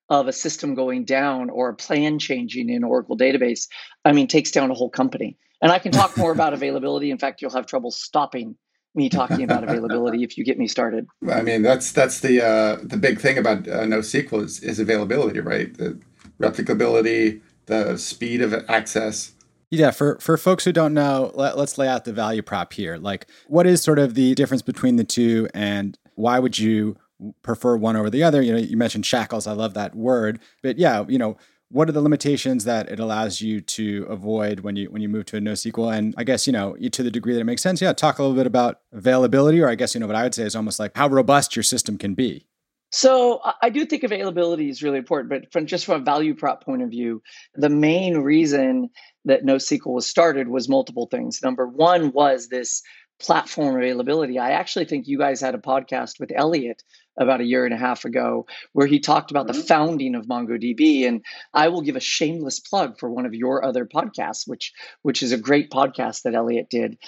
of 0.09 0.29
a 0.29 0.33
system 0.33 0.75
going 0.75 1.05
down 1.05 1.51
or 1.51 1.69
a 1.69 1.77
plan 1.77 2.19
changing 2.19 2.69
in 2.71 2.85
Oracle 2.85 3.17
database, 3.17 3.69
I 4.05 4.13
mean, 4.13 4.29
takes 4.29 4.51
down 4.51 4.71
a 4.71 4.75
whole 4.75 4.91
company. 4.91 5.39
And 5.63 5.71
I 5.71 5.79
can 5.79 5.93
talk 5.93 6.17
more 6.19 6.33
about 6.33 6.53
availability. 6.53 7.11
In 7.11 7.19
fact, 7.19 7.41
you'll 7.41 7.53
have 7.53 7.67
trouble 7.67 7.93
stopping 7.93 8.57
me 8.95 9.09
talking 9.09 9.43
about 9.43 9.65
availability 9.65 10.23
if 10.23 10.37
you 10.37 10.45
get 10.45 10.59
me 10.59 10.69
started. 10.69 11.07
I 11.31 11.41
mean, 11.41 11.63
that's 11.63 11.93
that's 11.93 12.21
the 12.21 12.45
uh, 12.45 12.79
the 12.83 12.97
big 12.97 13.21
thing 13.21 13.39
about 13.39 13.67
uh, 13.69 13.81
NoSQL 13.85 14.43
is, 14.43 14.61
is 14.61 14.79
availability, 14.79 15.41
right? 15.41 15.73
The 15.73 15.99
replicability, 16.39 17.41
the 17.67 17.97
speed 17.97 18.43
of 18.43 18.53
access. 18.69 19.33
Yeah, 19.71 19.91
for 19.91 20.19
for 20.21 20.37
folks 20.37 20.65
who 20.65 20.73
don't 20.73 20.93
know, 20.93 21.31
let, 21.35 21.57
let's 21.57 21.79
lay 21.79 21.89
out 21.89 22.05
the 22.05 22.13
value 22.13 22.43
prop 22.43 22.75
here. 22.75 22.99
Like, 22.99 23.27
what 23.47 23.67
is 23.67 23.83
sort 23.83 23.99
of 23.99 24.15
the 24.15 24.35
difference 24.35 24.63
between 24.63 24.97
the 24.97 25.05
two, 25.05 25.49
and 25.55 25.97
why 26.15 26.39
would 26.39 26.59
you 26.59 26.97
prefer 27.43 27.77
one 27.77 27.97
over 27.97 28.11
the 28.11 28.23
other? 28.23 28.43
You 28.43 28.53
know, 28.53 28.59
you 28.59 28.77
mentioned 28.77 29.07
shackles. 29.07 29.47
I 29.47 29.53
love 29.53 29.73
that 29.75 29.95
word, 29.95 30.41
but 30.63 30.77
yeah, 30.77 31.05
you 31.09 31.17
know, 31.17 31.39
what 31.73 31.89
are 31.89 31.93
the 31.93 32.03
limitations 32.03 32.65
that 32.65 32.91
it 32.91 33.01
allows 33.01 33.41
you 33.41 33.61
to 33.63 34.07
avoid 34.09 34.61
when 34.61 34.77
you 34.77 34.91
when 34.91 35.01
you 35.01 35.09
move 35.09 35.25
to 35.27 35.39
a 35.39 35.41
NoSQL? 35.41 35.97
And 35.97 36.15
I 36.19 36.25
guess 36.25 36.47
you 36.47 36.53
know 36.53 36.77
to 36.77 37.03
the 37.03 37.11
degree 37.11 37.33
that 37.35 37.41
it 37.41 37.45
makes 37.45 37.63
sense, 37.63 37.81
yeah. 37.81 37.93
Talk 37.93 38.19
a 38.19 38.23
little 38.23 38.37
bit 38.37 38.47
about 38.47 38.81
availability, 38.93 39.61
or 39.61 39.69
I 39.69 39.75
guess 39.75 39.95
you 39.95 40.01
know 40.01 40.07
what 40.07 40.17
I 40.17 40.23
would 40.23 40.35
say 40.35 40.45
is 40.45 40.55
almost 40.55 40.79
like 40.79 40.97
how 40.97 41.09
robust 41.09 41.57
your 41.57 41.63
system 41.63 41.99
can 41.99 42.15
be. 42.15 42.47
So 42.95 43.41
I 43.63 43.71
do 43.71 43.87
think 43.87 44.03
availability 44.03 44.69
is 44.69 44.83
really 44.83 44.99
important, 44.99 45.31
but 45.31 45.51
from 45.51 45.65
just 45.65 45.87
from 45.87 46.03
a 46.03 46.05
value 46.05 46.35
prop 46.35 46.63
point 46.63 46.83
of 46.83 46.91
view, 46.91 47.23
the 47.55 47.71
main 47.71 48.19
reason 48.19 48.91
that 49.25 49.45
NoSQL 49.45 49.95
was 49.95 50.07
started 50.07 50.49
was 50.49 50.69
multiple 50.69 51.07
things. 51.11 51.41
Number 51.43 51.67
one 51.67 52.13
was 52.13 52.49
this 52.49 52.83
platform 53.19 53.77
availability. 53.77 54.39
I 54.39 54.51
actually 54.51 54.85
think 54.85 55.07
you 55.07 55.17
guys 55.17 55.41
had 55.41 55.55
a 55.55 55.59
podcast 55.59 56.21
with 56.21 56.33
Elliot 56.35 56.83
about 57.19 57.41
a 57.41 57.45
year 57.45 57.65
and 57.65 57.75
a 57.75 57.79
half 57.79 58.05
ago 58.05 58.47
where 58.73 58.87
he 58.87 58.99
talked 58.99 59.31
about 59.31 59.47
mm-hmm. 59.47 59.59
the 59.59 59.67
founding 59.67 60.15
of 60.15 60.27
MongoDB 60.27 61.07
and 61.07 61.25
I 61.53 61.69
will 61.69 61.83
give 61.83 61.97
a 61.97 62.01
shameless 62.01 62.61
plug 62.61 62.99
for 62.99 63.11
one 63.11 63.27
of 63.27 63.35
your 63.35 63.65
other 63.65 63.85
podcasts 63.85 64.47
which 64.47 64.73
which 65.03 65.23
is 65.23 65.33
a 65.33 65.39
great 65.39 65.71
podcast 65.71 66.23
that 66.23 66.35
Elliot 66.35 66.71
did. 66.71 66.99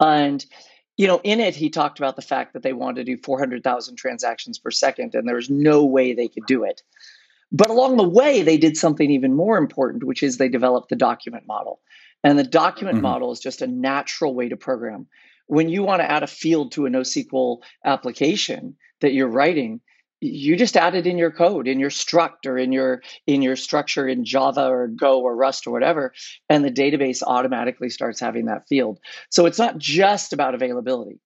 And 0.00 0.44
you 0.96 1.06
know, 1.06 1.20
in 1.22 1.40
it 1.40 1.54
he 1.54 1.70
talked 1.70 1.98
about 1.98 2.16
the 2.16 2.22
fact 2.22 2.52
that 2.52 2.62
they 2.62 2.72
wanted 2.72 3.06
to 3.06 3.16
do 3.16 3.22
400,000 3.22 3.96
transactions 3.96 4.58
per 4.58 4.70
second 4.70 5.14
and 5.14 5.26
there 5.26 5.36
was 5.36 5.50
no 5.50 5.84
way 5.84 6.12
they 6.12 6.28
could 6.28 6.46
do 6.46 6.64
it. 6.64 6.82
But 7.50 7.70
along 7.70 7.98
the 7.98 8.08
way 8.08 8.42
they 8.42 8.58
did 8.58 8.76
something 8.76 9.10
even 9.10 9.34
more 9.34 9.58
important 9.58 10.04
which 10.04 10.22
is 10.22 10.36
they 10.36 10.48
developed 10.48 10.88
the 10.88 10.96
document 10.96 11.46
model. 11.46 11.80
And 12.24 12.38
the 12.38 12.44
document 12.44 12.96
mm-hmm. 12.96 13.02
model 13.02 13.32
is 13.32 13.40
just 13.40 13.62
a 13.62 13.66
natural 13.66 14.34
way 14.34 14.48
to 14.48 14.56
program. 14.56 15.06
When 15.46 15.68
you 15.68 15.82
want 15.82 16.00
to 16.00 16.10
add 16.10 16.22
a 16.22 16.28
field 16.28 16.72
to 16.72 16.86
a 16.86 16.88
NoSQL 16.88 17.58
application 17.84 18.76
that 19.02 19.12
you're 19.12 19.28
writing, 19.28 19.80
you 20.22 20.56
just 20.56 20.76
add 20.76 20.94
it 20.94 21.06
in 21.06 21.18
your 21.18 21.32
code 21.32 21.66
in 21.66 21.80
your 21.80 21.90
struct 21.90 22.46
or 22.46 22.56
in 22.56 22.70
your 22.70 23.02
in 23.26 23.42
your 23.42 23.56
structure 23.56 24.06
in 24.06 24.24
java 24.24 24.68
or 24.68 24.86
go 24.86 25.20
or 25.20 25.34
rust 25.34 25.66
or 25.66 25.72
whatever 25.72 26.12
and 26.48 26.64
the 26.64 26.70
database 26.70 27.22
automatically 27.26 27.90
starts 27.90 28.20
having 28.20 28.46
that 28.46 28.66
field. 28.68 29.00
So 29.30 29.46
it's 29.46 29.58
not 29.58 29.78
just 29.78 30.32
about 30.32 30.54
availability. 30.54 31.18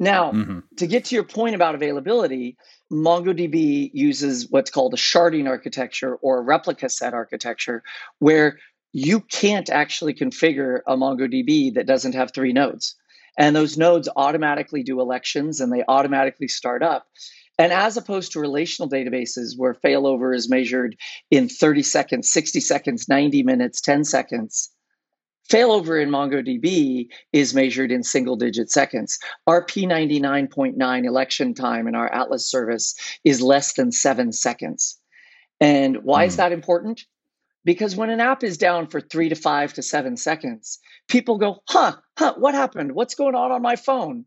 Now 0.00 0.32
mm-hmm. 0.32 0.58
to 0.76 0.86
get 0.88 1.06
to 1.06 1.14
your 1.14 1.24
point 1.24 1.54
about 1.54 1.76
availability 1.76 2.56
mongodb 2.92 3.90
uses 3.94 4.50
what's 4.50 4.70
called 4.70 4.92
a 4.92 4.98
sharding 4.98 5.48
architecture 5.48 6.16
or 6.16 6.38
a 6.38 6.42
replica 6.42 6.88
set 6.88 7.14
architecture 7.14 7.82
where 8.18 8.58
you 8.92 9.20
can't 9.20 9.70
actually 9.70 10.14
configure 10.14 10.80
a 10.86 10.96
mongodb 10.96 11.74
that 11.74 11.86
doesn't 11.86 12.14
have 12.14 12.32
three 12.32 12.52
nodes 12.52 12.96
and 13.38 13.54
those 13.54 13.76
nodes 13.76 14.08
automatically 14.16 14.82
do 14.82 15.00
elections 15.00 15.60
and 15.60 15.72
they 15.72 15.84
automatically 15.88 16.48
start 16.48 16.82
up 16.82 17.06
and 17.58 17.72
as 17.72 17.96
opposed 17.96 18.32
to 18.32 18.40
relational 18.40 18.88
databases 18.88 19.56
where 19.56 19.74
failover 19.74 20.34
is 20.34 20.50
measured 20.50 20.96
in 21.30 21.48
30 21.48 21.82
seconds, 21.82 22.30
60 22.30 22.60
seconds, 22.60 23.08
90 23.08 23.42
minutes, 23.44 23.80
10 23.80 24.04
seconds, 24.04 24.70
failover 25.50 26.02
in 26.02 26.10
MongoDB 26.10 27.08
is 27.32 27.54
measured 27.54 27.92
in 27.92 28.02
single 28.02 28.36
digit 28.36 28.70
seconds. 28.70 29.18
Our 29.46 29.64
P99.9 29.64 31.06
election 31.06 31.54
time 31.54 31.86
in 31.86 31.94
our 31.94 32.12
Atlas 32.12 32.50
service 32.50 32.94
is 33.24 33.40
less 33.40 33.74
than 33.74 33.90
seven 33.90 34.32
seconds. 34.32 35.00
And 35.58 36.02
why 36.02 36.24
mm. 36.24 36.28
is 36.28 36.34
hmm. 36.34 36.38
that 36.38 36.52
important? 36.52 37.06
Because 37.66 37.96
when 37.96 38.10
an 38.10 38.20
app 38.20 38.44
is 38.44 38.56
down 38.56 38.86
for 38.86 39.00
three 39.00 39.28
to 39.28 39.34
five 39.34 39.74
to 39.74 39.82
seven 39.82 40.16
seconds, 40.16 40.78
people 41.08 41.36
go, 41.36 41.58
huh, 41.68 41.96
huh, 42.16 42.34
what 42.38 42.54
happened? 42.54 42.92
What's 42.92 43.16
going 43.16 43.34
on 43.34 43.50
on 43.50 43.60
my 43.60 43.74
phone? 43.74 44.24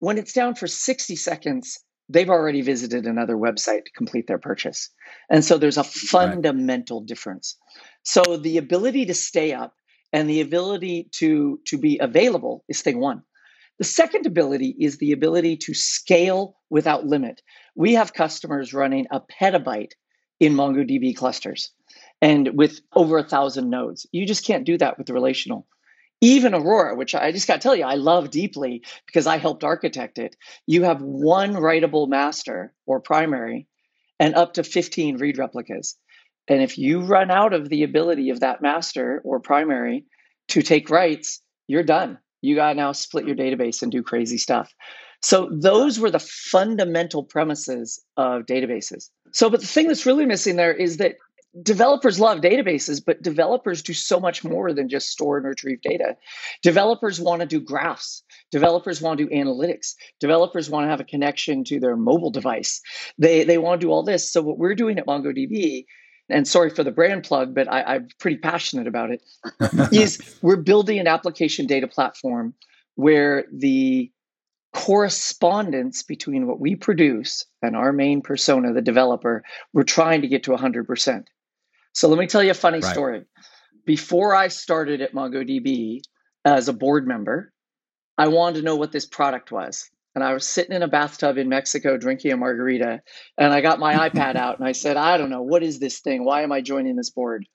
When 0.00 0.18
it's 0.18 0.34
down 0.34 0.54
for 0.54 0.66
60 0.66 1.16
seconds, 1.16 1.80
they've 2.10 2.28
already 2.28 2.60
visited 2.60 3.06
another 3.06 3.36
website 3.36 3.86
to 3.86 3.92
complete 3.96 4.26
their 4.26 4.38
purchase. 4.38 4.90
And 5.30 5.42
so 5.42 5.56
there's 5.56 5.78
a 5.78 5.82
fundamental 5.82 7.00
right. 7.00 7.08
difference. 7.08 7.56
So 8.02 8.36
the 8.36 8.58
ability 8.58 9.06
to 9.06 9.14
stay 9.14 9.54
up 9.54 9.72
and 10.12 10.28
the 10.28 10.42
ability 10.42 11.08
to, 11.12 11.58
to 11.68 11.78
be 11.78 11.98
available 12.02 12.64
is 12.68 12.82
thing 12.82 13.00
one. 13.00 13.22
The 13.78 13.84
second 13.84 14.26
ability 14.26 14.76
is 14.78 14.98
the 14.98 15.12
ability 15.12 15.56
to 15.56 15.72
scale 15.72 16.56
without 16.68 17.06
limit. 17.06 17.40
We 17.74 17.94
have 17.94 18.12
customers 18.12 18.74
running 18.74 19.06
a 19.10 19.22
petabyte 19.22 19.92
in 20.38 20.52
MongoDB 20.52 21.16
clusters 21.16 21.72
and 22.20 22.56
with 22.56 22.80
over 22.94 23.18
a 23.18 23.24
thousand 23.24 23.70
nodes. 23.70 24.06
You 24.12 24.26
just 24.26 24.46
can't 24.46 24.64
do 24.64 24.78
that 24.78 24.98
with 24.98 25.10
relational 25.10 25.66
even 26.24 26.54
Aurora, 26.54 26.96
which 26.96 27.14
I 27.14 27.32
just 27.32 27.46
got 27.46 27.54
to 27.54 27.60
tell 27.60 27.76
you, 27.76 27.84
I 27.84 27.96
love 27.96 28.30
deeply 28.30 28.82
because 29.06 29.26
I 29.26 29.36
helped 29.36 29.62
architect 29.62 30.18
it. 30.18 30.36
You 30.66 30.84
have 30.84 31.02
one 31.02 31.52
writable 31.52 32.08
master 32.08 32.72
or 32.86 33.00
primary 33.00 33.66
and 34.18 34.34
up 34.34 34.54
to 34.54 34.64
15 34.64 35.18
read 35.18 35.36
replicas. 35.36 35.98
And 36.48 36.62
if 36.62 36.78
you 36.78 37.00
run 37.00 37.30
out 37.30 37.52
of 37.52 37.68
the 37.68 37.82
ability 37.82 38.30
of 38.30 38.40
that 38.40 38.62
master 38.62 39.20
or 39.22 39.38
primary 39.38 40.06
to 40.48 40.62
take 40.62 40.88
writes, 40.88 41.42
you're 41.66 41.82
done. 41.82 42.18
You 42.40 42.54
got 42.54 42.70
to 42.70 42.74
now 42.74 42.92
split 42.92 43.26
your 43.26 43.36
database 43.36 43.82
and 43.82 43.92
do 43.92 44.02
crazy 44.02 44.38
stuff. 44.38 44.72
So 45.22 45.50
those 45.50 45.98
were 45.98 46.10
the 46.10 46.18
fundamental 46.18 47.24
premises 47.24 48.02
of 48.16 48.42
databases. 48.42 49.10
So, 49.32 49.50
but 49.50 49.60
the 49.60 49.66
thing 49.66 49.88
that's 49.88 50.06
really 50.06 50.26
missing 50.26 50.56
there 50.56 50.72
is 50.72 50.98
that 50.98 51.16
developers 51.62 52.18
love 52.18 52.40
databases, 52.40 53.02
but 53.04 53.22
developers 53.22 53.82
do 53.82 53.92
so 53.92 54.18
much 54.18 54.44
more 54.44 54.72
than 54.72 54.88
just 54.88 55.08
store 55.08 55.36
and 55.36 55.46
retrieve 55.46 55.80
data. 55.82 56.16
Developers 56.62 57.20
want 57.20 57.40
to 57.40 57.46
do 57.46 57.60
graphs. 57.60 58.22
Developers 58.50 59.00
want 59.00 59.18
to 59.18 59.26
do 59.26 59.34
analytics. 59.34 59.94
Developers 60.20 60.68
want 60.68 60.84
to 60.84 60.90
have 60.90 61.00
a 61.00 61.04
connection 61.04 61.64
to 61.64 61.78
their 61.78 61.96
mobile 61.96 62.30
device. 62.30 62.80
They, 63.18 63.44
they 63.44 63.58
want 63.58 63.80
to 63.80 63.86
do 63.86 63.90
all 63.92 64.02
this. 64.02 64.32
So, 64.32 64.42
what 64.42 64.58
we're 64.58 64.74
doing 64.74 64.98
at 64.98 65.06
MongoDB, 65.06 65.84
and 66.28 66.48
sorry 66.48 66.70
for 66.70 66.82
the 66.82 66.90
brand 66.90 67.24
plug, 67.24 67.54
but 67.54 67.70
I, 67.70 67.82
I'm 67.82 68.08
pretty 68.18 68.38
passionate 68.38 68.86
about 68.86 69.10
it, 69.10 69.22
is 69.92 70.38
we're 70.42 70.56
building 70.56 70.98
an 70.98 71.06
application 71.06 71.66
data 71.66 71.86
platform 71.86 72.54
where 72.96 73.44
the 73.52 74.10
correspondence 74.72 76.02
between 76.02 76.48
what 76.48 76.58
we 76.58 76.74
produce 76.74 77.46
and 77.62 77.76
our 77.76 77.92
main 77.92 78.20
persona, 78.20 78.72
the 78.72 78.82
developer, 78.82 79.44
we're 79.72 79.84
trying 79.84 80.20
to 80.22 80.28
get 80.28 80.42
to 80.42 80.50
100%. 80.50 81.24
So 81.94 82.08
let 82.08 82.18
me 82.18 82.26
tell 82.26 82.42
you 82.42 82.50
a 82.50 82.54
funny 82.54 82.80
right. 82.80 82.92
story. 82.92 83.22
Before 83.86 84.34
I 84.34 84.48
started 84.48 85.00
at 85.00 85.12
MongoDB 85.12 86.02
as 86.44 86.68
a 86.68 86.72
board 86.72 87.06
member, 87.06 87.52
I 88.18 88.28
wanted 88.28 88.58
to 88.58 88.64
know 88.64 88.76
what 88.76 88.92
this 88.92 89.06
product 89.06 89.52
was. 89.52 89.90
And 90.14 90.22
I 90.22 90.32
was 90.32 90.46
sitting 90.46 90.74
in 90.74 90.82
a 90.82 90.88
bathtub 90.88 91.38
in 91.38 91.48
Mexico 91.48 91.96
drinking 91.96 92.32
a 92.32 92.36
margarita. 92.36 93.02
And 93.38 93.52
I 93.52 93.60
got 93.60 93.78
my 93.78 93.94
iPad 94.08 94.36
out 94.36 94.58
and 94.58 94.66
I 94.66 94.72
said, 94.72 94.96
I 94.96 95.18
don't 95.18 95.30
know, 95.30 95.42
what 95.42 95.62
is 95.62 95.78
this 95.78 96.00
thing? 96.00 96.24
Why 96.24 96.42
am 96.42 96.52
I 96.52 96.60
joining 96.60 96.96
this 96.96 97.10
board? 97.10 97.46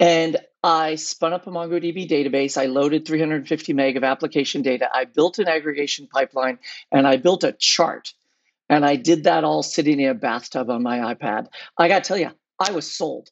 And 0.00 0.36
I 0.62 0.96
spun 0.96 1.32
up 1.32 1.46
a 1.46 1.50
MongoDB 1.50 2.08
database. 2.08 2.60
I 2.60 2.66
loaded 2.66 3.06
350 3.06 3.72
meg 3.74 3.96
of 3.96 4.02
application 4.02 4.62
data. 4.62 4.88
I 4.92 5.04
built 5.04 5.38
an 5.38 5.46
aggregation 5.46 6.08
pipeline 6.08 6.58
and 6.90 7.06
I 7.06 7.16
built 7.16 7.44
a 7.44 7.52
chart. 7.52 8.12
And 8.68 8.84
I 8.84 8.96
did 8.96 9.24
that 9.24 9.44
all 9.44 9.62
sitting 9.62 10.00
in 10.00 10.08
a 10.08 10.14
bathtub 10.14 10.70
on 10.70 10.82
my 10.82 11.14
iPad. 11.14 11.46
I 11.78 11.86
got 11.86 12.02
to 12.02 12.08
tell 12.08 12.18
you, 12.18 12.30
I 12.58 12.72
was 12.72 12.90
sold. 12.90 13.30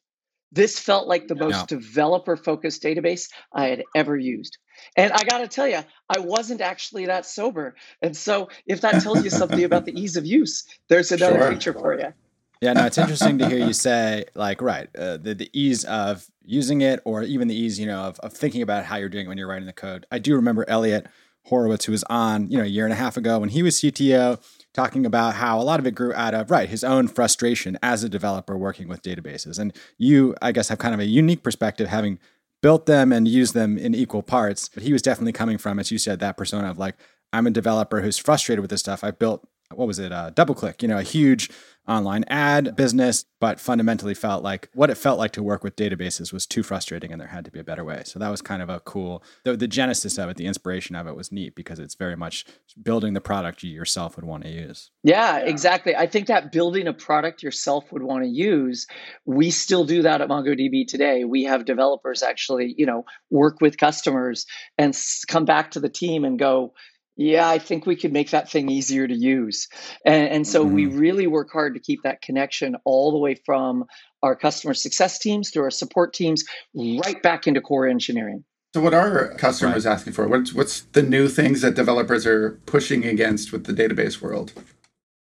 This 0.53 0.79
felt 0.79 1.07
like 1.07 1.27
the 1.27 1.35
most 1.35 1.71
yeah. 1.71 1.77
developer 1.77 2.37
focused 2.37 2.83
database 2.83 3.29
I 3.51 3.67
had 3.67 3.83
ever 3.95 4.15
used. 4.15 4.59
And 4.95 5.11
I 5.11 5.23
got 5.23 5.39
to 5.39 5.47
tell 5.47 5.67
you, 5.67 5.79
I 6.09 6.19
wasn't 6.19 6.61
actually 6.61 7.07
that 7.07 7.25
sober. 7.25 7.75
And 8.01 8.15
so, 8.15 8.49
if 8.67 8.81
that 8.81 9.01
tells 9.01 9.23
you 9.23 9.29
something 9.29 9.63
about 9.63 9.85
the 9.85 9.99
ease 9.99 10.15
of 10.15 10.25
use, 10.25 10.65
there's 10.89 11.11
another 11.11 11.39
sure. 11.39 11.51
feature 11.51 11.73
for 11.73 11.99
you. 11.99 12.13
Yeah, 12.61 12.73
no, 12.73 12.85
it's 12.85 12.97
interesting 12.97 13.39
to 13.39 13.49
hear 13.49 13.57
you 13.57 13.73
say, 13.73 14.25
like, 14.35 14.61
right, 14.61 14.87
uh, 14.95 15.17
the, 15.17 15.35
the 15.35 15.49
ease 15.51 15.83
of 15.83 16.25
using 16.45 16.81
it, 16.81 17.01
or 17.03 17.23
even 17.23 17.49
the 17.49 17.55
ease, 17.55 17.77
you 17.77 17.85
know, 17.85 18.03
of, 18.03 18.19
of 18.21 18.31
thinking 18.31 18.61
about 18.61 18.85
how 18.85 18.95
you're 18.95 19.09
doing 19.09 19.25
it 19.25 19.27
when 19.27 19.37
you're 19.37 19.49
writing 19.49 19.65
the 19.65 19.73
code. 19.73 20.05
I 20.11 20.19
do 20.19 20.35
remember 20.35 20.63
Elliot 20.69 21.07
Horowitz, 21.45 21.85
who 21.85 21.91
was 21.91 22.03
on, 22.05 22.49
you 22.49 22.57
know, 22.57 22.63
a 22.63 22.67
year 22.67 22.85
and 22.85 22.93
a 22.93 22.95
half 22.95 23.17
ago 23.17 23.39
when 23.39 23.49
he 23.49 23.63
was 23.63 23.75
CTO, 23.75 24.41
talking 24.73 25.05
about 25.05 25.35
how 25.35 25.59
a 25.59 25.63
lot 25.63 25.79
of 25.79 25.85
it 25.85 25.95
grew 25.95 26.13
out 26.13 26.33
of 26.33 26.49
right 26.49 26.69
his 26.69 26.83
own 26.83 27.07
frustration 27.07 27.77
as 27.83 28.03
a 28.03 28.09
developer 28.09 28.57
working 28.57 28.87
with 28.87 29.01
databases. 29.01 29.59
And 29.59 29.73
you 29.97 30.35
i 30.41 30.51
guess 30.51 30.69
have 30.69 30.79
kind 30.79 30.93
of 30.93 30.99
a 30.99 31.05
unique 31.05 31.43
perspective 31.43 31.87
having 31.87 32.19
built 32.61 32.85
them 32.85 33.11
and 33.11 33.27
used 33.27 33.53
them 33.53 33.77
in 33.77 33.93
equal 33.93 34.23
parts. 34.23 34.69
But 34.73 34.83
he 34.83 34.93
was 34.93 35.01
definitely 35.01 35.33
coming 35.33 35.57
from 35.57 35.79
as 35.79 35.91
you 35.91 35.97
said 35.97 36.19
that 36.19 36.37
persona 36.37 36.69
of 36.69 36.77
like 36.77 36.95
i'm 37.31 37.47
a 37.47 37.51
developer 37.51 38.01
who's 38.01 38.17
frustrated 38.17 38.61
with 38.61 38.69
this 38.69 38.81
stuff. 38.81 39.03
I 39.03 39.11
built 39.11 39.47
what 39.73 39.87
was 39.87 39.99
it 39.99 40.11
uh, 40.11 40.31
DoubleClick 40.31 40.81
you 40.81 40.87
know 40.87 40.97
a 40.97 41.03
huge 41.03 41.49
online 41.87 42.23
ad 42.27 42.75
business, 42.75 43.25
but 43.39 43.59
fundamentally 43.59 44.13
felt 44.13 44.41
like 44.41 44.69
what 44.73 44.89
it 44.89 44.95
felt 44.95 45.19
like 45.19 45.31
to 45.33 45.43
work 45.43 45.63
with 45.63 45.75
databases 45.75 46.31
was 46.31 46.45
too 46.45 46.63
frustrating 46.63 47.11
and 47.11 47.19
there 47.19 47.27
had 47.27 47.43
to 47.43 47.51
be 47.51 47.59
a 47.59 47.63
better 47.63 47.83
way. 47.83 48.03
So 48.05 48.19
that 48.19 48.29
was 48.29 48.41
kind 48.41 48.61
of 48.61 48.69
a 48.69 48.79
cool, 48.79 49.21
the, 49.43 49.57
the 49.57 49.67
genesis 49.67 50.17
of 50.17 50.29
it, 50.29 50.37
the 50.37 50.45
inspiration 50.45 50.95
of 50.95 51.07
it 51.07 51.15
was 51.15 51.31
neat 51.31 51.55
because 51.55 51.79
it's 51.79 51.95
very 51.95 52.15
much 52.15 52.45
building 52.81 53.13
the 53.13 53.21
product 53.21 53.63
you 53.63 53.71
yourself 53.71 54.15
would 54.15 54.25
want 54.25 54.43
to 54.43 54.49
use. 54.49 54.91
Yeah, 55.03 55.39
exactly. 55.39 55.93
I 55.95 56.07
think 56.07 56.27
that 56.27 56.51
building 56.53 56.87
a 56.87 56.93
product 56.93 57.43
yourself 57.43 57.91
would 57.91 58.03
want 58.03 58.23
to 58.23 58.29
use, 58.29 58.87
we 59.25 59.51
still 59.51 59.83
do 59.83 60.03
that 60.03 60.21
at 60.21 60.29
MongoDB 60.29 60.87
today. 60.87 61.25
We 61.25 61.43
have 61.43 61.65
developers 61.65 62.23
actually, 62.23 62.75
you 62.77 62.85
know, 62.85 63.03
work 63.29 63.59
with 63.59 63.77
customers 63.77 64.45
and 64.77 64.97
come 65.27 65.43
back 65.43 65.71
to 65.71 65.81
the 65.81 65.89
team 65.89 66.23
and 66.23 66.39
go, 66.39 66.73
yeah, 67.15 67.47
I 67.47 67.59
think 67.59 67.85
we 67.85 67.95
could 67.95 68.11
make 68.11 68.31
that 68.31 68.49
thing 68.49 68.69
easier 68.69 69.07
to 69.07 69.13
use. 69.13 69.67
And, 70.05 70.27
and 70.29 70.47
so 70.47 70.65
mm-hmm. 70.65 70.75
we 70.75 70.85
really 70.87 71.27
work 71.27 71.51
hard 71.51 71.75
to 71.75 71.79
keep 71.79 72.03
that 72.03 72.21
connection 72.21 72.75
all 72.85 73.11
the 73.11 73.19
way 73.19 73.35
from 73.35 73.85
our 74.21 74.35
customer 74.35 74.73
success 74.73 75.19
teams 75.19 75.51
to 75.51 75.61
our 75.61 75.71
support 75.71 76.13
teams 76.13 76.43
right 76.73 77.21
back 77.21 77.45
into 77.47 77.61
core 77.61 77.87
engineering. 77.87 78.43
So, 78.73 78.81
what 78.81 78.95
are 78.95 79.35
customers 79.35 79.85
right. 79.85 79.93
asking 79.93 80.13
for? 80.13 80.27
What's 80.27 80.51
what's 80.51 80.81
the 80.93 81.03
new 81.03 81.27
things 81.27 81.61
that 81.61 81.75
developers 81.75 82.25
are 82.25 82.59
pushing 82.65 83.05
against 83.05 83.51
with 83.51 83.65
the 83.65 83.73
database 83.73 84.19
world? 84.19 84.51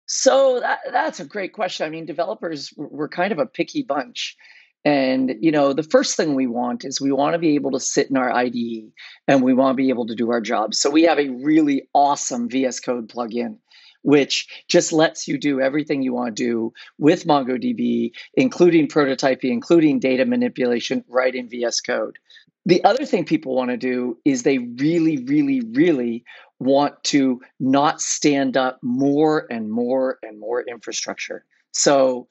So 0.08 0.60
that, 0.60 0.80
that's 0.92 1.20
a 1.20 1.26
great 1.26 1.54
question. 1.54 1.86
I 1.86 1.90
mean, 1.90 2.06
developers 2.06 2.74
we're 2.78 3.10
kind 3.10 3.32
of 3.32 3.40
a 3.40 3.46
picky 3.46 3.84
bunch, 3.84 4.38
and 4.86 5.36
you 5.42 5.52
know, 5.52 5.74
the 5.74 5.84
first 5.84 6.16
thing 6.16 6.36
we 6.36 6.48
want 6.48 6.86
is 6.86 7.02
we 7.02 7.12
want 7.12 7.34
to 7.34 7.40
be 7.40 7.56
able 7.56 7.72
to 7.72 7.80
sit 7.80 8.10
in 8.10 8.18
our 8.18 8.32
IDE 8.32 8.92
and 9.28 9.44
we 9.44 9.54
want 9.54 9.76
to 9.76 9.84
be 9.84 9.90
able 9.90 10.06
to 10.08 10.16
do 10.16 10.32
our 10.32 10.40
job. 10.40 10.76
So 10.76 10.92
we 10.92 11.04
have 11.04 11.20
a 11.20 11.30
really 11.30 11.90
awesome 11.94 12.48
VS 12.48 12.80
Code 12.80 13.10
plugin 13.10 13.58
which 14.06 14.48
just 14.68 14.94
lets 14.94 15.28
you 15.28 15.36
do 15.36 15.60
everything 15.60 16.04
you 16.04 16.14
want 16.14 16.36
to 16.36 16.44
do 16.44 16.74
with 17.00 17.26
MongoDB, 17.26 18.12
including 18.36 18.88
prototyping, 18.88 19.50
including 19.50 20.00
data 20.00 20.26
manipulation 20.26 21.04
right 21.08 21.34
in 21.34 21.50
VS 21.50 21.82
Code. 21.82 22.20
The 22.68 22.84
other 22.84 23.04
thing 23.04 23.26
people 23.26 23.56
want 23.56 23.72
to 23.72 23.78
do 23.78 24.20
is 24.24 24.44
they 24.44 24.60
really, 24.60 25.24
really, 25.24 25.62
really 25.62 26.24
want 26.60 27.04
to 27.06 27.42
not 27.60 28.00
stand 28.00 28.58
up 28.58 28.78
more 28.84 29.48
and 29.50 29.72
more 29.72 30.20
and 30.22 30.40
more 30.40 30.62
infrastructure. 30.62 31.44
So 31.72 32.28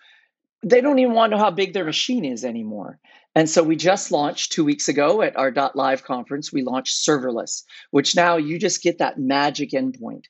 they 0.65 0.81
don't 0.81 0.99
even 0.99 1.15
want 1.15 1.31
to 1.31 1.37
know 1.37 1.43
how 1.43 1.51
big 1.51 1.73
their 1.73 1.85
machine 1.85 2.25
is 2.25 2.45
anymore. 2.45 2.99
And 3.35 3.51
so 3.51 3.63
we 3.63 3.77
just 3.77 4.13
launched 4.13 4.53
two 4.53 4.65
weeks 4.65 4.89
ago 4.89 5.21
at 5.23 5.37
our 5.37 5.53
.live 5.75 6.05
conference, 6.05 6.53
we 6.53 6.63
launched 6.63 6.97
serverless, 7.07 7.63
which 7.91 8.15
now 8.15 8.37
you 8.37 8.59
just 8.59 8.83
get 8.83 8.99
that 8.99 9.19
magic 9.19 9.71
endpoint. 9.71 10.25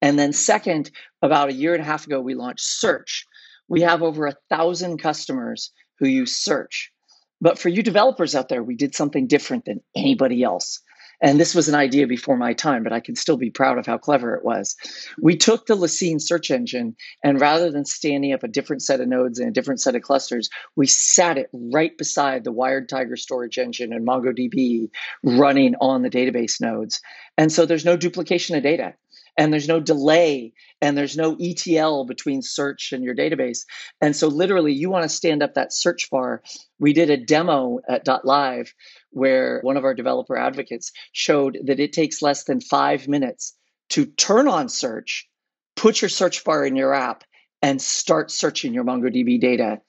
And 0.00 0.18
then 0.18 0.32
second, 0.32 0.90
about 1.22 1.48
a 1.48 1.54
year 1.54 1.74
and 1.74 1.82
a 1.82 1.86
half 1.86 2.06
ago, 2.06 2.20
we 2.20 2.34
launched 2.34 2.64
search. 2.64 3.26
We 3.68 3.80
have 3.82 4.02
over 4.02 4.26
a 4.26 4.36
thousand 4.48 4.98
customers 4.98 5.72
who 5.98 6.08
use 6.08 6.36
search. 6.36 6.92
But 7.40 7.58
for 7.58 7.68
you 7.68 7.82
developers 7.82 8.34
out 8.34 8.48
there, 8.48 8.62
we 8.62 8.76
did 8.76 8.94
something 8.94 9.26
different 9.26 9.64
than 9.64 9.80
anybody 9.94 10.42
else. 10.42 10.80
And 11.22 11.40
this 11.40 11.54
was 11.54 11.68
an 11.68 11.74
idea 11.74 12.06
before 12.06 12.36
my 12.36 12.52
time, 12.52 12.82
but 12.82 12.92
I 12.92 13.00
can 13.00 13.16
still 13.16 13.36
be 13.36 13.50
proud 13.50 13.78
of 13.78 13.86
how 13.86 13.98
clever 13.98 14.34
it 14.34 14.44
was. 14.44 14.76
We 15.20 15.36
took 15.36 15.66
the 15.66 15.76
Lucene 15.76 16.20
search 16.20 16.50
engine, 16.50 16.96
and 17.24 17.40
rather 17.40 17.70
than 17.70 17.84
standing 17.84 18.32
up 18.32 18.42
a 18.42 18.48
different 18.48 18.82
set 18.82 19.00
of 19.00 19.08
nodes 19.08 19.38
and 19.38 19.48
a 19.48 19.52
different 19.52 19.80
set 19.80 19.94
of 19.94 20.02
clusters, 20.02 20.50
we 20.76 20.86
sat 20.86 21.38
it 21.38 21.48
right 21.52 21.96
beside 21.96 22.44
the 22.44 22.52
WiredTiger 22.52 23.18
storage 23.18 23.58
engine 23.58 23.92
and 23.92 24.06
MongoDB 24.06 24.88
running 25.22 25.74
on 25.80 26.02
the 26.02 26.10
database 26.10 26.60
nodes. 26.60 27.00
And 27.38 27.50
so 27.52 27.66
there's 27.66 27.84
no 27.84 27.96
duplication 27.96 28.56
of 28.56 28.62
data 28.62 28.94
and 29.36 29.52
there's 29.52 29.68
no 29.68 29.80
delay 29.80 30.52
and 30.80 30.96
there's 30.96 31.16
no 31.16 31.36
ETL 31.38 32.06
between 32.06 32.42
search 32.42 32.92
and 32.92 33.04
your 33.04 33.14
database. 33.14 33.60
And 34.00 34.14
so 34.14 34.28
literally 34.28 34.72
you 34.72 34.90
want 34.90 35.02
to 35.04 35.08
stand 35.08 35.42
up 35.42 35.54
that 35.54 35.72
search 35.72 36.08
bar. 36.10 36.42
We 36.78 36.92
did 36.92 37.10
a 37.10 37.16
demo 37.16 37.80
at 37.88 38.04
Dot 38.04 38.24
.live 38.24 38.72
where 39.10 39.60
one 39.62 39.76
of 39.76 39.84
our 39.84 39.94
developer 39.94 40.36
advocates 40.36 40.92
showed 41.12 41.58
that 41.66 41.80
it 41.80 41.92
takes 41.92 42.22
less 42.22 42.44
than 42.44 42.60
5 42.60 43.08
minutes 43.08 43.54
to 43.90 44.06
turn 44.06 44.48
on 44.48 44.68
search, 44.68 45.28
put 45.74 46.00
your 46.00 46.08
search 46.08 46.44
bar 46.44 46.64
in 46.64 46.76
your 46.76 46.94
app 46.94 47.24
and 47.62 47.80
start 47.80 48.30
searching 48.30 48.74
your 48.74 48.84
MongoDB 48.84 49.40
data 49.40 49.80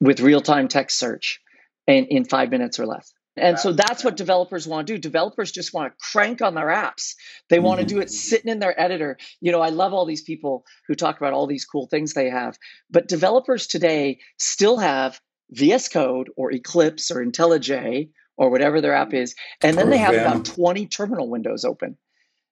with 0.00 0.20
real-time 0.20 0.68
text 0.68 0.98
search 0.98 1.40
in, 1.86 2.06
in 2.06 2.24
5 2.24 2.50
minutes 2.50 2.78
or 2.78 2.86
less. 2.86 3.12
And 3.36 3.58
so 3.58 3.72
that's 3.72 4.04
what 4.04 4.16
developers 4.16 4.66
want 4.66 4.86
to 4.86 4.94
do. 4.94 4.98
Developers 4.98 5.52
just 5.52 5.72
want 5.72 5.92
to 5.92 5.98
crank 5.98 6.42
on 6.42 6.54
their 6.54 6.66
apps. 6.66 7.14
They 7.48 7.60
want 7.60 7.78
to 7.80 7.86
mm-hmm. 7.86 7.96
do 7.96 8.02
it 8.02 8.10
sitting 8.10 8.50
in 8.50 8.58
their 8.58 8.78
editor. 8.78 9.18
You 9.40 9.52
know, 9.52 9.60
I 9.60 9.68
love 9.68 9.94
all 9.94 10.04
these 10.04 10.22
people 10.22 10.64
who 10.88 10.94
talk 10.94 11.16
about 11.16 11.32
all 11.32 11.46
these 11.46 11.64
cool 11.64 11.86
things 11.86 12.12
they 12.12 12.28
have. 12.28 12.58
But 12.90 13.08
developers 13.08 13.66
today 13.66 14.18
still 14.36 14.78
have 14.78 15.20
VS 15.50 15.88
Code 15.88 16.30
or 16.36 16.52
Eclipse 16.52 17.10
or 17.10 17.24
IntelliJ 17.24 18.10
or 18.36 18.50
whatever 18.50 18.80
their 18.80 18.94
app 18.94 19.14
is. 19.14 19.34
And 19.62 19.76
then 19.76 19.90
they 19.90 19.98
have 19.98 20.14
about 20.14 20.44
20 20.44 20.86
terminal 20.86 21.28
windows 21.28 21.64
open. 21.64 21.98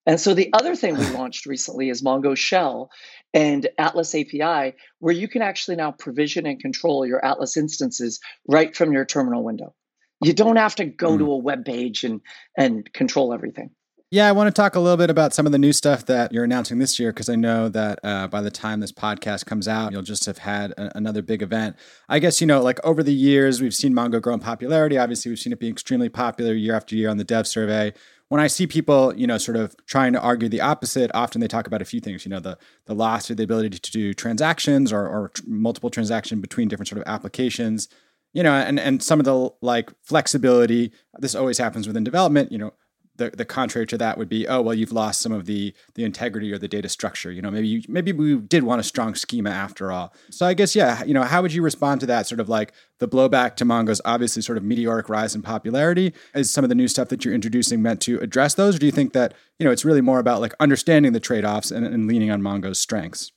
And 0.06 0.18
so 0.18 0.32
the 0.32 0.50
other 0.52 0.75
thing 0.75 0.97
we 0.97 1.06
launched 1.11 1.47
recently 1.47 1.90
is 1.90 2.02
Mongo 2.02 2.37
Shell 2.37 2.90
and 3.35 3.68
Atlas 3.78 4.14
API, 4.14 4.75
where 5.00 5.14
you 5.14 5.28
can 5.28 5.42
actually 5.42 5.76
now 5.76 5.92
provision 5.92 6.47
and 6.47 6.61
control 6.61 7.06
your 7.06 7.25
Atlas 7.25 7.56
instances 7.56 8.20
right 8.47 8.75
from 8.75 8.92
your 8.92 9.04
terminal 9.04 9.44
window. 9.44 9.75
You 10.20 10.32
don't 10.32 10.56
have 10.56 10.75
to 10.76 10.84
go 10.84 11.10
mm. 11.10 11.18
to 11.18 11.32
a 11.32 11.37
web 11.37 11.64
page 11.64 12.04
and 12.04 12.20
and 12.56 12.92
control 12.92 13.32
everything. 13.32 13.70
Yeah, 14.10 14.26
I 14.26 14.32
want 14.32 14.48
to 14.48 14.58
talk 14.58 14.75
a 14.75 14.80
little 14.80 14.96
bit 14.96 15.10
about 15.10 15.34
some 15.34 15.44
of 15.44 15.52
the 15.52 15.58
new 15.58 15.75
stuff 15.75 16.06
that 16.06 16.32
you're 16.32 16.44
announcing 16.44 16.78
this 16.78 16.98
year 16.98 17.12
because 17.12 17.28
I 17.28 17.34
know 17.34 17.68
that 17.68 17.98
uh, 18.02 18.26
by 18.26 18.40
the 18.40 18.50
time 18.50 18.80
this 18.80 18.90
podcast 18.90 19.44
comes 19.44 19.68
out, 19.68 19.92
you'll 19.92 20.00
just 20.00 20.25
have 20.25 20.38
had 20.38 20.70
a- 20.72 20.96
another 20.96 21.20
big 21.20 21.42
event. 21.42 21.76
I 22.08 22.18
guess, 22.18 22.40
you 22.40 22.46
know, 22.46 22.62
like 22.62 22.82
over 22.84 23.02
the 23.02 23.12
years, 23.12 23.60
we've 23.60 23.75
seen 23.75 23.92
Mongo 23.92 24.22
grow 24.22 24.32
in 24.32 24.40
popularity. 24.40 24.96
Obviously, 24.96 25.30
we've 25.30 25.38
seen 25.38 25.52
it 25.52 25.60
be 25.60 25.68
extremely 25.68 26.08
popular 26.08 26.54
year 26.54 26.75
after 26.75 26.96
year 26.96 27.10
on 27.10 27.18
the 27.18 27.25
dev 27.25 27.46
survey. 27.46 27.92
When 28.28 28.40
I 28.40 28.46
see 28.46 28.66
people, 28.66 29.14
you 29.14 29.26
know, 29.26 29.37
sort 29.37 29.58
of 29.58 29.76
trying 29.84 30.14
to 30.14 30.20
argue 30.22 30.48
the 30.48 30.62
opposite, 30.62 31.10
often 31.12 31.42
they 31.42 31.48
talk 31.48 31.66
about 31.66 31.82
a 31.82 31.87
few 31.87 32.00
things, 32.00 32.25
you 32.25 32.30
know, 32.30 32.40
the, 32.40 32.56
the 32.87 32.94
loss 32.94 33.28
of 33.28 33.37
the 33.37 33.42
ability 33.42 33.78
to 33.78 33.90
do 33.90 34.14
transactions 34.14 34.90
or, 34.90 35.06
or 35.06 35.28
tr- 35.34 35.42
multiple 35.46 35.90
transaction 35.90 36.40
between 36.40 36.68
different 36.68 36.88
sort 36.88 37.02
of 37.02 37.06
applications 37.06 37.88
you 38.32 38.42
know, 38.42 38.52
and 38.52 38.78
and 38.78 39.02
some 39.02 39.18
of 39.20 39.25
the 39.25 39.50
like 39.61 39.90
flexibility. 40.02 40.92
This 41.18 41.35
always 41.35 41.58
happens 41.58 41.87
within 41.87 42.04
development. 42.04 42.52
You 42.52 42.58
know, 42.58 42.73
the 43.18 43.30
the 43.30 43.44
contrary 43.44 43.87
to 43.88 43.99
that 43.99 44.16
would 44.16 44.28
be, 44.28 44.49
oh 44.49 44.62
well, 44.62 44.75
you've 44.75 44.92
lost 44.92 45.20
some 45.20 45.32
of 45.32 45.47
the 45.47 45.75
the 45.94 46.04
integrity 46.04 46.52
or 46.52 46.58
the 46.58 46.68
data 46.68 46.88
structure. 46.88 47.30
You 47.30 47.42
know, 47.42 47.50
maybe 47.50 47.68
you, 47.68 47.82
maybe 47.88 48.12
we 48.12 48.37
did 48.37 48.62
want 48.62 48.81
a 48.81 48.85
strong 48.85 49.14
schema 49.14 49.50
after 49.50 49.92
all. 49.92 50.14
So 50.31 50.46
I 50.46 50.55
guess 50.55 50.74
yeah, 50.74 51.05
you 51.05 51.14
know, 51.14 51.24
how 51.24 51.42
would 51.42 51.52
you 51.52 51.62
respond 51.62 52.00
to 52.00 52.07
that? 52.07 52.26
Sort 52.26 52.40
of 52.40 52.48
like 52.48 52.72
the 52.98 53.09
blowback 53.09 53.57
to 53.57 53.64
Mongo's 53.64 54.00
obviously 54.05 54.42
sort 54.42 54.57
of 54.57 54.64
meteoric 54.64 55.09
rise 55.09 55.35
in 55.35 55.42
popularity. 55.42 56.14
Is 56.35 56.50
some 56.50 56.64
of 56.64 56.68
the 56.68 56.74
new 56.74 56.88
stuff 56.88 57.09
that 57.09 57.24
you're 57.24 57.35
introducing 57.35 57.83
meant 57.83 58.00
to 58.02 58.18
address 58.20 58.55
those, 58.55 58.76
or 58.76 58.79
do 58.79 58.87
you 58.87 58.92
think 58.92 59.12
that 59.12 59.35
you 59.59 59.64
know 59.64 59.72
it's 59.72 59.85
really 59.85 60.00
more 60.00 60.18
about 60.18 60.40
like 60.40 60.55
understanding 60.61 61.12
the 61.12 61.20
trade 61.20 61.44
offs 61.44 61.70
and, 61.70 61.85
and 61.85 62.07
leaning 62.07 62.31
on 62.31 62.42
Mongo's 62.42 62.79
strengths? 62.79 63.33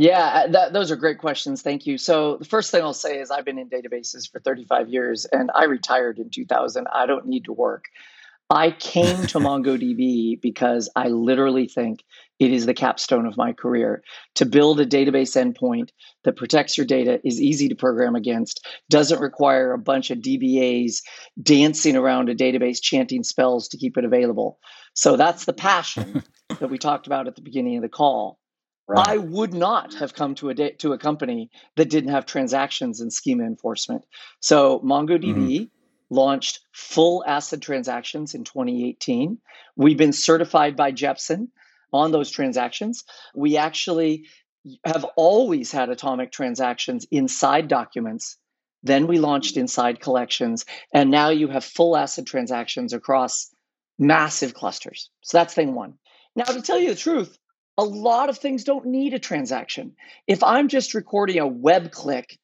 Yeah, 0.00 0.44
uh, 0.46 0.46
that, 0.52 0.72
those 0.72 0.90
are 0.90 0.96
great 0.96 1.18
questions. 1.18 1.60
Thank 1.60 1.84
you. 1.84 1.98
So, 1.98 2.38
the 2.38 2.46
first 2.46 2.70
thing 2.70 2.80
I'll 2.80 2.94
say 2.94 3.20
is 3.20 3.30
I've 3.30 3.44
been 3.44 3.58
in 3.58 3.68
databases 3.68 4.32
for 4.32 4.40
35 4.40 4.88
years 4.88 5.26
and 5.26 5.50
I 5.54 5.64
retired 5.64 6.18
in 6.18 6.30
2000. 6.30 6.86
I 6.90 7.04
don't 7.04 7.26
need 7.26 7.44
to 7.44 7.52
work. 7.52 7.84
I 8.48 8.70
came 8.70 9.26
to 9.26 9.38
MongoDB 9.38 10.40
because 10.40 10.88
I 10.96 11.08
literally 11.08 11.68
think 11.68 12.02
it 12.38 12.50
is 12.50 12.64
the 12.64 12.72
capstone 12.72 13.26
of 13.26 13.36
my 13.36 13.52
career. 13.52 14.02
To 14.36 14.46
build 14.46 14.80
a 14.80 14.86
database 14.86 15.36
endpoint 15.36 15.90
that 16.24 16.38
protects 16.38 16.78
your 16.78 16.86
data 16.86 17.20
is 17.22 17.38
easy 17.38 17.68
to 17.68 17.74
program 17.74 18.16
against, 18.16 18.66
doesn't 18.88 19.20
require 19.20 19.74
a 19.74 19.78
bunch 19.78 20.10
of 20.10 20.20
DBAs 20.20 21.02
dancing 21.42 21.94
around 21.94 22.30
a 22.30 22.34
database 22.34 22.80
chanting 22.80 23.22
spells 23.22 23.68
to 23.68 23.76
keep 23.76 23.98
it 23.98 24.06
available. 24.06 24.60
So, 24.94 25.18
that's 25.18 25.44
the 25.44 25.52
passion 25.52 26.24
that 26.48 26.70
we 26.70 26.78
talked 26.78 27.06
about 27.06 27.28
at 27.28 27.36
the 27.36 27.42
beginning 27.42 27.76
of 27.76 27.82
the 27.82 27.90
call. 27.90 28.39
Right. 28.90 29.06
I 29.06 29.16
would 29.18 29.54
not 29.54 29.94
have 29.94 30.14
come 30.14 30.34
to 30.36 30.48
a 30.50 30.54
da- 30.54 30.74
to 30.78 30.92
a 30.92 30.98
company 30.98 31.48
that 31.76 31.90
didn't 31.90 32.10
have 32.10 32.26
transactions 32.26 33.00
and 33.00 33.12
schema 33.12 33.44
enforcement. 33.44 34.04
So 34.40 34.80
MongoDB 34.80 35.34
mm-hmm. 35.34 35.64
launched 36.14 36.58
full 36.72 37.22
ACID 37.24 37.62
transactions 37.62 38.34
in 38.34 38.42
2018. 38.42 39.38
We've 39.76 39.96
been 39.96 40.12
certified 40.12 40.74
by 40.74 40.90
Jepsen 40.90 41.48
on 41.92 42.10
those 42.10 42.32
transactions. 42.32 43.04
We 43.32 43.56
actually 43.56 44.26
have 44.84 45.04
always 45.14 45.70
had 45.70 45.88
atomic 45.88 46.32
transactions 46.32 47.06
inside 47.12 47.68
documents. 47.68 48.38
Then 48.82 49.06
we 49.06 49.20
launched 49.20 49.56
inside 49.56 50.00
collections, 50.00 50.64
and 50.92 51.12
now 51.12 51.28
you 51.28 51.46
have 51.46 51.64
full 51.64 51.94
ACID 51.94 52.26
transactions 52.26 52.92
across 52.92 53.54
massive 54.00 54.52
clusters. 54.52 55.10
So 55.20 55.38
that's 55.38 55.54
thing 55.54 55.76
one. 55.76 55.94
Now, 56.34 56.44
to 56.44 56.62
tell 56.62 56.78
you 56.78 56.88
the 56.88 56.96
truth, 56.96 57.38
a 57.80 57.84
lot 57.84 58.28
of 58.28 58.36
things 58.36 58.64
don't 58.64 58.84
need 58.84 59.14
a 59.14 59.18
transaction. 59.18 59.96
If 60.26 60.42
I'm 60.42 60.68
just 60.68 60.92
recording 60.92 61.38
a 61.38 61.46
web 61.46 61.90
click 61.90 62.38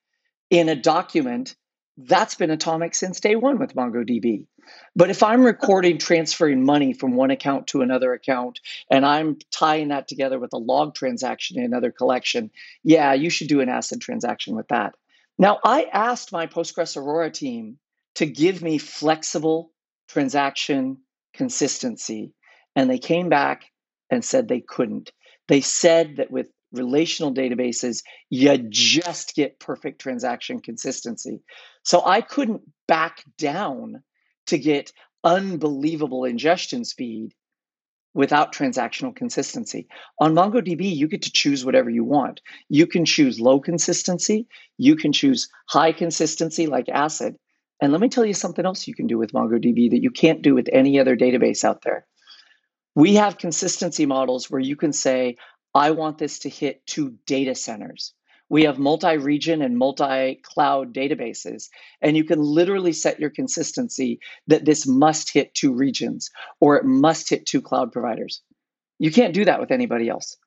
in 0.48 0.70
a 0.70 0.74
document, 0.74 1.54
that's 1.98 2.36
been 2.36 2.50
atomic 2.50 2.94
since 2.94 3.20
day 3.20 3.36
one 3.36 3.58
with 3.58 3.74
MongoDB. 3.74 4.46
But 4.94 5.10
if 5.10 5.22
I'm 5.22 5.42
recording 5.42 5.98
transferring 5.98 6.64
money 6.64 6.94
from 6.94 7.16
one 7.16 7.30
account 7.30 7.66
to 7.68 7.82
another 7.82 8.14
account 8.14 8.60
and 8.90 9.04
I'm 9.04 9.36
tying 9.50 9.88
that 9.88 10.08
together 10.08 10.38
with 10.38 10.54
a 10.54 10.58
log 10.58 10.94
transaction 10.94 11.58
in 11.58 11.66
another 11.66 11.90
collection, 11.90 12.50
yeah, 12.82 13.12
you 13.12 13.28
should 13.28 13.48
do 13.48 13.60
an 13.60 13.68
ACID 13.68 14.00
transaction 14.00 14.56
with 14.56 14.68
that. 14.68 14.94
Now, 15.38 15.58
I 15.62 15.84
asked 15.92 16.32
my 16.32 16.46
Postgres 16.46 16.96
Aurora 16.96 17.30
team 17.30 17.76
to 18.14 18.24
give 18.24 18.62
me 18.62 18.78
flexible 18.78 19.70
transaction 20.08 20.96
consistency, 21.34 22.32
and 22.74 22.88
they 22.88 22.98
came 22.98 23.28
back 23.28 23.66
and 24.10 24.24
said 24.24 24.48
they 24.48 24.60
couldn't. 24.60 25.12
They 25.48 25.60
said 25.60 26.16
that 26.16 26.30
with 26.30 26.46
relational 26.72 27.32
databases, 27.32 28.02
you 28.30 28.56
just 28.58 29.34
get 29.34 29.60
perfect 29.60 30.00
transaction 30.00 30.60
consistency. 30.60 31.40
So 31.82 32.02
I 32.04 32.20
couldn't 32.20 32.62
back 32.88 33.22
down 33.38 34.02
to 34.46 34.58
get 34.58 34.92
unbelievable 35.24 36.24
ingestion 36.24 36.84
speed 36.84 37.34
without 38.14 38.52
transactional 38.52 39.14
consistency. 39.14 39.86
On 40.20 40.34
MongoDB, 40.34 40.96
you 40.96 41.06
get 41.06 41.22
to 41.22 41.30
choose 41.30 41.64
whatever 41.64 41.90
you 41.90 42.02
want. 42.02 42.40
You 42.68 42.86
can 42.86 43.04
choose 43.04 43.38
low 43.38 43.60
consistency, 43.60 44.48
you 44.78 44.96
can 44.96 45.12
choose 45.12 45.48
high 45.68 45.92
consistency 45.92 46.66
like 46.66 46.86
ACID. 46.88 47.36
And 47.82 47.92
let 47.92 48.00
me 48.00 48.08
tell 48.08 48.24
you 48.24 48.32
something 48.32 48.64
else 48.64 48.88
you 48.88 48.94
can 48.94 49.06
do 49.06 49.18
with 49.18 49.32
MongoDB 49.32 49.90
that 49.90 50.02
you 50.02 50.10
can't 50.10 50.40
do 50.40 50.54
with 50.54 50.68
any 50.72 50.98
other 50.98 51.14
database 51.14 51.62
out 51.62 51.82
there. 51.82 52.06
We 52.96 53.16
have 53.16 53.36
consistency 53.36 54.06
models 54.06 54.50
where 54.50 54.60
you 54.60 54.74
can 54.74 54.94
say, 54.94 55.36
I 55.74 55.90
want 55.90 56.16
this 56.16 56.40
to 56.40 56.48
hit 56.48 56.86
two 56.86 57.18
data 57.26 57.54
centers. 57.54 58.14
We 58.48 58.64
have 58.64 58.78
multi 58.78 59.18
region 59.18 59.60
and 59.60 59.76
multi 59.76 60.40
cloud 60.42 60.94
databases, 60.94 61.68
and 62.00 62.16
you 62.16 62.24
can 62.24 62.40
literally 62.40 62.94
set 62.94 63.20
your 63.20 63.28
consistency 63.28 64.20
that 64.46 64.64
this 64.64 64.86
must 64.86 65.30
hit 65.30 65.52
two 65.52 65.74
regions 65.74 66.30
or 66.58 66.76
it 66.76 66.86
must 66.86 67.28
hit 67.28 67.44
two 67.44 67.60
cloud 67.60 67.92
providers. 67.92 68.40
You 68.98 69.10
can't 69.10 69.34
do 69.34 69.44
that 69.44 69.60
with 69.60 69.72
anybody 69.72 70.08
else. 70.08 70.38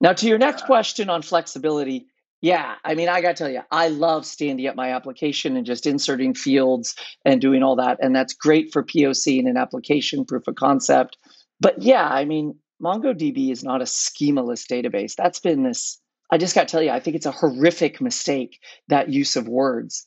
Now, 0.00 0.12
to 0.12 0.28
your 0.28 0.38
next 0.38 0.66
question 0.66 1.10
on 1.10 1.22
flexibility, 1.22 2.06
yeah, 2.40 2.76
I 2.84 2.94
mean, 2.94 3.08
I 3.08 3.20
got 3.20 3.36
to 3.36 3.44
tell 3.44 3.50
you, 3.50 3.62
I 3.70 3.88
love 3.88 4.24
standing 4.24 4.66
up 4.68 4.76
my 4.76 4.94
application 4.94 5.56
and 5.56 5.66
just 5.66 5.86
inserting 5.86 6.34
fields 6.34 6.94
and 7.24 7.40
doing 7.40 7.64
all 7.64 7.76
that. 7.76 7.98
And 8.00 8.14
that's 8.14 8.32
great 8.34 8.72
for 8.72 8.84
POC 8.84 9.40
and 9.40 9.48
an 9.48 9.56
application 9.56 10.24
proof 10.24 10.46
of 10.46 10.54
concept. 10.54 11.18
But 11.60 11.82
yeah, 11.82 12.06
I 12.06 12.24
mean, 12.24 12.56
MongoDB 12.82 13.50
is 13.52 13.62
not 13.62 13.82
a 13.82 13.84
schemaless 13.84 14.66
database. 14.66 15.14
That's 15.14 15.40
been 15.40 15.62
this, 15.62 16.00
I 16.30 16.38
just 16.38 16.54
got 16.54 16.68
to 16.68 16.72
tell 16.72 16.82
you, 16.82 16.90
I 16.90 17.00
think 17.00 17.16
it's 17.16 17.26
a 17.26 17.32
horrific 17.32 18.00
mistake, 18.00 18.58
that 18.88 19.10
use 19.10 19.36
of 19.36 19.48
words. 19.48 20.06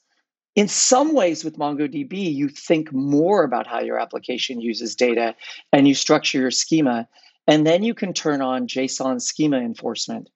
In 0.56 0.68
some 0.68 1.14
ways, 1.14 1.44
with 1.44 1.58
MongoDB, 1.58 2.34
you 2.34 2.50
think 2.50 2.92
more 2.94 3.44
about 3.44 3.68
how 3.68 3.82
your 3.82 4.00
application 4.00 4.62
uses 4.62 4.96
data 4.96 5.36
and 5.72 5.88
you 5.88 5.96
structure 5.96 6.40
your 6.40 6.52
schema. 6.52 7.08
And 7.48 7.66
then 7.66 7.84
you 7.84 7.94
can 7.94 8.14
turn 8.14 8.42
on 8.42 8.68
JSON 8.68 9.22
schema 9.22 9.58
enforcement, 9.58 10.30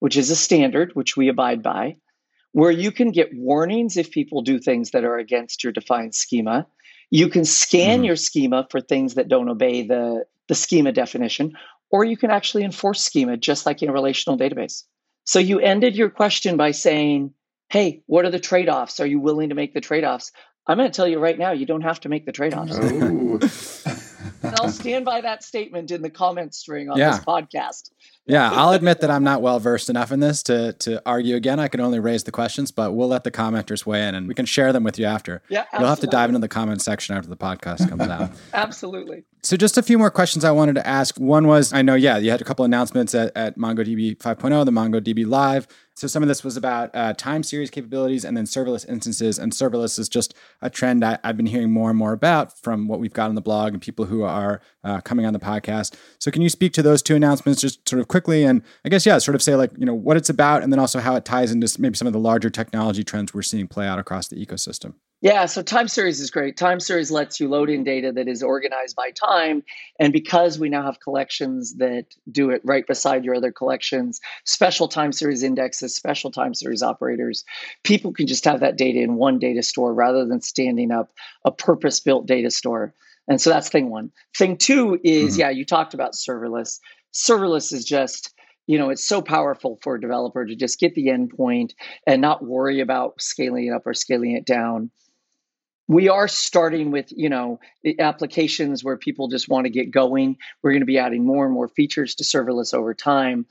which 0.00 0.16
is 0.16 0.30
a 0.30 0.36
standard 0.36 0.94
which 0.94 1.16
we 1.16 1.28
abide 1.28 1.62
by, 1.62 1.96
where 2.52 2.70
you 2.70 2.90
can 2.90 3.10
get 3.10 3.30
warnings 3.32 3.96
if 3.96 4.10
people 4.10 4.42
do 4.42 4.58
things 4.58 4.90
that 4.90 5.04
are 5.04 5.18
against 5.18 5.62
your 5.62 5.72
defined 5.72 6.14
schema. 6.14 6.66
You 7.10 7.28
can 7.28 7.44
scan 7.44 7.98
mm-hmm. 7.98 8.04
your 8.04 8.16
schema 8.16 8.66
for 8.70 8.80
things 8.80 9.14
that 9.14 9.28
don't 9.28 9.48
obey 9.48 9.86
the, 9.86 10.24
the 10.48 10.54
schema 10.54 10.92
definition, 10.92 11.52
or 11.90 12.04
you 12.04 12.16
can 12.16 12.30
actually 12.30 12.64
enforce 12.64 13.02
schema 13.02 13.36
just 13.36 13.66
like 13.66 13.82
in 13.82 13.88
a 13.88 13.92
relational 13.92 14.38
database. 14.38 14.84
So 15.24 15.38
you 15.38 15.60
ended 15.60 15.96
your 15.96 16.10
question 16.10 16.56
by 16.56 16.70
saying, 16.72 17.34
hey, 17.68 18.02
what 18.06 18.24
are 18.24 18.30
the 18.30 18.40
trade 18.40 18.68
offs? 18.68 19.00
Are 19.00 19.06
you 19.06 19.20
willing 19.20 19.50
to 19.50 19.54
make 19.54 19.74
the 19.74 19.80
trade 19.80 20.04
offs? 20.04 20.32
I'm 20.66 20.76
going 20.76 20.90
to 20.90 20.94
tell 20.94 21.08
you 21.08 21.18
right 21.18 21.38
now, 21.38 21.52
you 21.52 21.66
don't 21.66 21.82
have 21.82 22.00
to 22.00 22.08
make 22.08 22.26
the 22.26 22.32
trade 22.32 22.54
offs. 22.54 22.76
and 22.76 23.42
I'll 24.42 24.59
stand 24.70 25.04
by 25.04 25.20
that 25.20 25.42
statement 25.42 25.90
in 25.90 26.02
the 26.02 26.10
comment 26.10 26.54
string 26.54 26.88
on 26.90 26.98
yeah. 26.98 27.10
this 27.10 27.24
podcast. 27.24 27.90
Yeah, 28.26 28.50
I'll 28.52 28.70
admit 28.70 29.00
that 29.00 29.10
I'm 29.10 29.24
not 29.24 29.42
well 29.42 29.58
versed 29.58 29.90
enough 29.90 30.12
in 30.12 30.20
this 30.20 30.42
to 30.44 30.72
to 30.74 31.02
argue 31.04 31.36
again. 31.36 31.58
I 31.58 31.68
can 31.68 31.80
only 31.80 31.98
raise 31.98 32.24
the 32.24 32.30
questions, 32.30 32.70
but 32.70 32.92
we'll 32.92 33.08
let 33.08 33.24
the 33.24 33.30
commenters 33.30 33.84
weigh 33.84 34.06
in 34.06 34.14
and 34.14 34.28
we 34.28 34.34
can 34.34 34.46
share 34.46 34.72
them 34.72 34.84
with 34.84 34.98
you 34.98 35.06
after. 35.06 35.42
Yeah, 35.48 35.60
absolutely. 35.60 35.80
You'll 35.80 35.88
have 35.90 36.00
to 36.00 36.06
dive 36.06 36.28
into 36.30 36.38
the 36.38 36.48
comment 36.48 36.82
section 36.82 37.16
after 37.16 37.28
the 37.28 37.36
podcast 37.36 37.88
comes 37.88 38.02
out. 38.02 38.30
absolutely. 38.54 39.24
So 39.42 39.56
just 39.56 39.78
a 39.78 39.82
few 39.82 39.98
more 39.98 40.10
questions 40.10 40.44
I 40.44 40.50
wanted 40.50 40.74
to 40.74 40.86
ask. 40.86 41.18
One 41.18 41.46
was 41.46 41.72
I 41.72 41.82
know, 41.82 41.94
yeah, 41.94 42.18
you 42.18 42.30
had 42.30 42.40
a 42.40 42.44
couple 42.44 42.64
announcements 42.64 43.14
at, 43.14 43.34
at 43.34 43.58
MongoDB 43.58 44.18
5.0, 44.18 44.64
the 44.64 44.70
MongoDB 44.70 45.26
Live. 45.26 45.66
So 45.94 46.06
some 46.06 46.22
of 46.22 46.28
this 46.28 46.44
was 46.44 46.56
about 46.56 46.90
uh, 46.94 47.14
time 47.14 47.42
series 47.42 47.70
capabilities 47.70 48.24
and 48.24 48.36
then 48.36 48.44
serverless 48.44 48.88
instances. 48.88 49.38
And 49.38 49.52
serverless 49.52 49.98
is 49.98 50.08
just 50.08 50.34
a 50.62 50.70
trend 50.70 51.04
I, 51.04 51.18
have 51.24 51.36
been 51.36 51.46
hearing 51.46 51.72
more 51.72 51.90
and 51.90 51.98
more 51.98 52.12
about 52.12 52.58
from 52.58 52.86
what 52.86 53.00
we've 53.00 53.12
got 53.12 53.28
on 53.28 53.34
the 53.34 53.40
blog 53.40 53.72
and 53.72 53.82
people 53.82 54.06
who 54.06 54.22
are 54.22 54.59
uh, 54.84 55.00
coming 55.00 55.26
on 55.26 55.32
the 55.32 55.38
podcast. 55.38 55.94
So 56.18 56.30
can 56.30 56.42
you 56.42 56.48
speak 56.48 56.72
to 56.74 56.82
those 56.82 57.02
two 57.02 57.16
announcements 57.16 57.60
just 57.60 57.88
sort 57.88 58.00
of 58.00 58.08
quickly? 58.08 58.44
And 58.44 58.62
I 58.84 58.88
guess, 58.88 59.06
yeah, 59.06 59.18
sort 59.18 59.34
of 59.34 59.42
say 59.42 59.54
like, 59.54 59.70
you 59.76 59.86
know, 59.86 59.94
what 59.94 60.16
it's 60.16 60.30
about 60.30 60.62
and 60.62 60.72
then 60.72 60.80
also 60.80 61.00
how 61.00 61.16
it 61.16 61.24
ties 61.24 61.52
into 61.52 61.80
maybe 61.80 61.96
some 61.96 62.06
of 62.06 62.12
the 62.12 62.18
larger 62.18 62.50
technology 62.50 63.04
trends 63.04 63.34
we're 63.34 63.42
seeing 63.42 63.68
play 63.68 63.86
out 63.86 63.98
across 63.98 64.28
the 64.28 64.36
ecosystem. 64.36 64.94
Yeah, 65.22 65.44
so 65.44 65.60
time 65.60 65.86
series 65.86 66.18
is 66.18 66.30
great. 66.30 66.56
Time 66.56 66.80
series 66.80 67.10
lets 67.10 67.40
you 67.40 67.48
load 67.48 67.68
in 67.68 67.84
data 67.84 68.10
that 68.12 68.26
is 68.26 68.42
organized 68.42 68.96
by 68.96 69.10
time. 69.10 69.62
And 69.98 70.14
because 70.14 70.58
we 70.58 70.70
now 70.70 70.82
have 70.84 70.98
collections 71.00 71.74
that 71.76 72.06
do 72.30 72.48
it 72.48 72.62
right 72.64 72.86
beside 72.86 73.22
your 73.22 73.34
other 73.34 73.52
collections, 73.52 74.18
special 74.44 74.88
time 74.88 75.12
series 75.12 75.42
indexes, 75.42 75.94
special 75.94 76.30
time 76.30 76.54
series 76.54 76.82
operators, 76.82 77.44
people 77.84 78.14
can 78.14 78.26
just 78.26 78.46
have 78.46 78.60
that 78.60 78.78
data 78.78 79.00
in 79.00 79.16
one 79.16 79.38
data 79.38 79.62
store 79.62 79.92
rather 79.92 80.24
than 80.24 80.40
standing 80.40 80.90
up 80.90 81.10
a 81.44 81.50
purpose 81.50 82.00
built 82.00 82.24
data 82.24 82.50
store. 82.50 82.94
And 83.30 83.40
so 83.40 83.48
that's 83.48 83.70
thing 83.70 83.88
one. 83.88 84.10
Thing 84.36 84.58
two 84.58 84.98
is, 85.02 85.32
mm-hmm. 85.32 85.40
yeah, 85.40 85.50
you 85.50 85.64
talked 85.64 85.94
about 85.94 86.12
serverless. 86.12 86.80
Serverless 87.14 87.72
is 87.72 87.84
just, 87.84 88.34
you 88.66 88.76
know, 88.76 88.90
it's 88.90 89.04
so 89.04 89.22
powerful 89.22 89.78
for 89.82 89.94
a 89.94 90.00
developer 90.00 90.44
to 90.44 90.56
just 90.56 90.80
get 90.80 90.94
the 90.94 91.06
endpoint 91.06 91.72
and 92.06 92.20
not 92.20 92.44
worry 92.44 92.80
about 92.80 93.22
scaling 93.22 93.68
it 93.68 93.72
up 93.72 93.86
or 93.86 93.94
scaling 93.94 94.32
it 94.32 94.44
down 94.44 94.90
we 95.90 96.08
are 96.08 96.28
starting 96.28 96.92
with 96.92 97.06
you 97.10 97.28
know 97.28 97.58
applications 97.98 98.84
where 98.84 98.96
people 98.96 99.26
just 99.26 99.48
want 99.48 99.64
to 99.64 99.70
get 99.70 99.90
going 99.90 100.36
we're 100.62 100.70
going 100.70 100.82
to 100.82 100.86
be 100.86 100.98
adding 100.98 101.26
more 101.26 101.44
and 101.44 101.52
more 101.52 101.66
features 101.66 102.14
to 102.14 102.22
serverless 102.22 102.72
over 102.72 102.94
time 102.94 103.44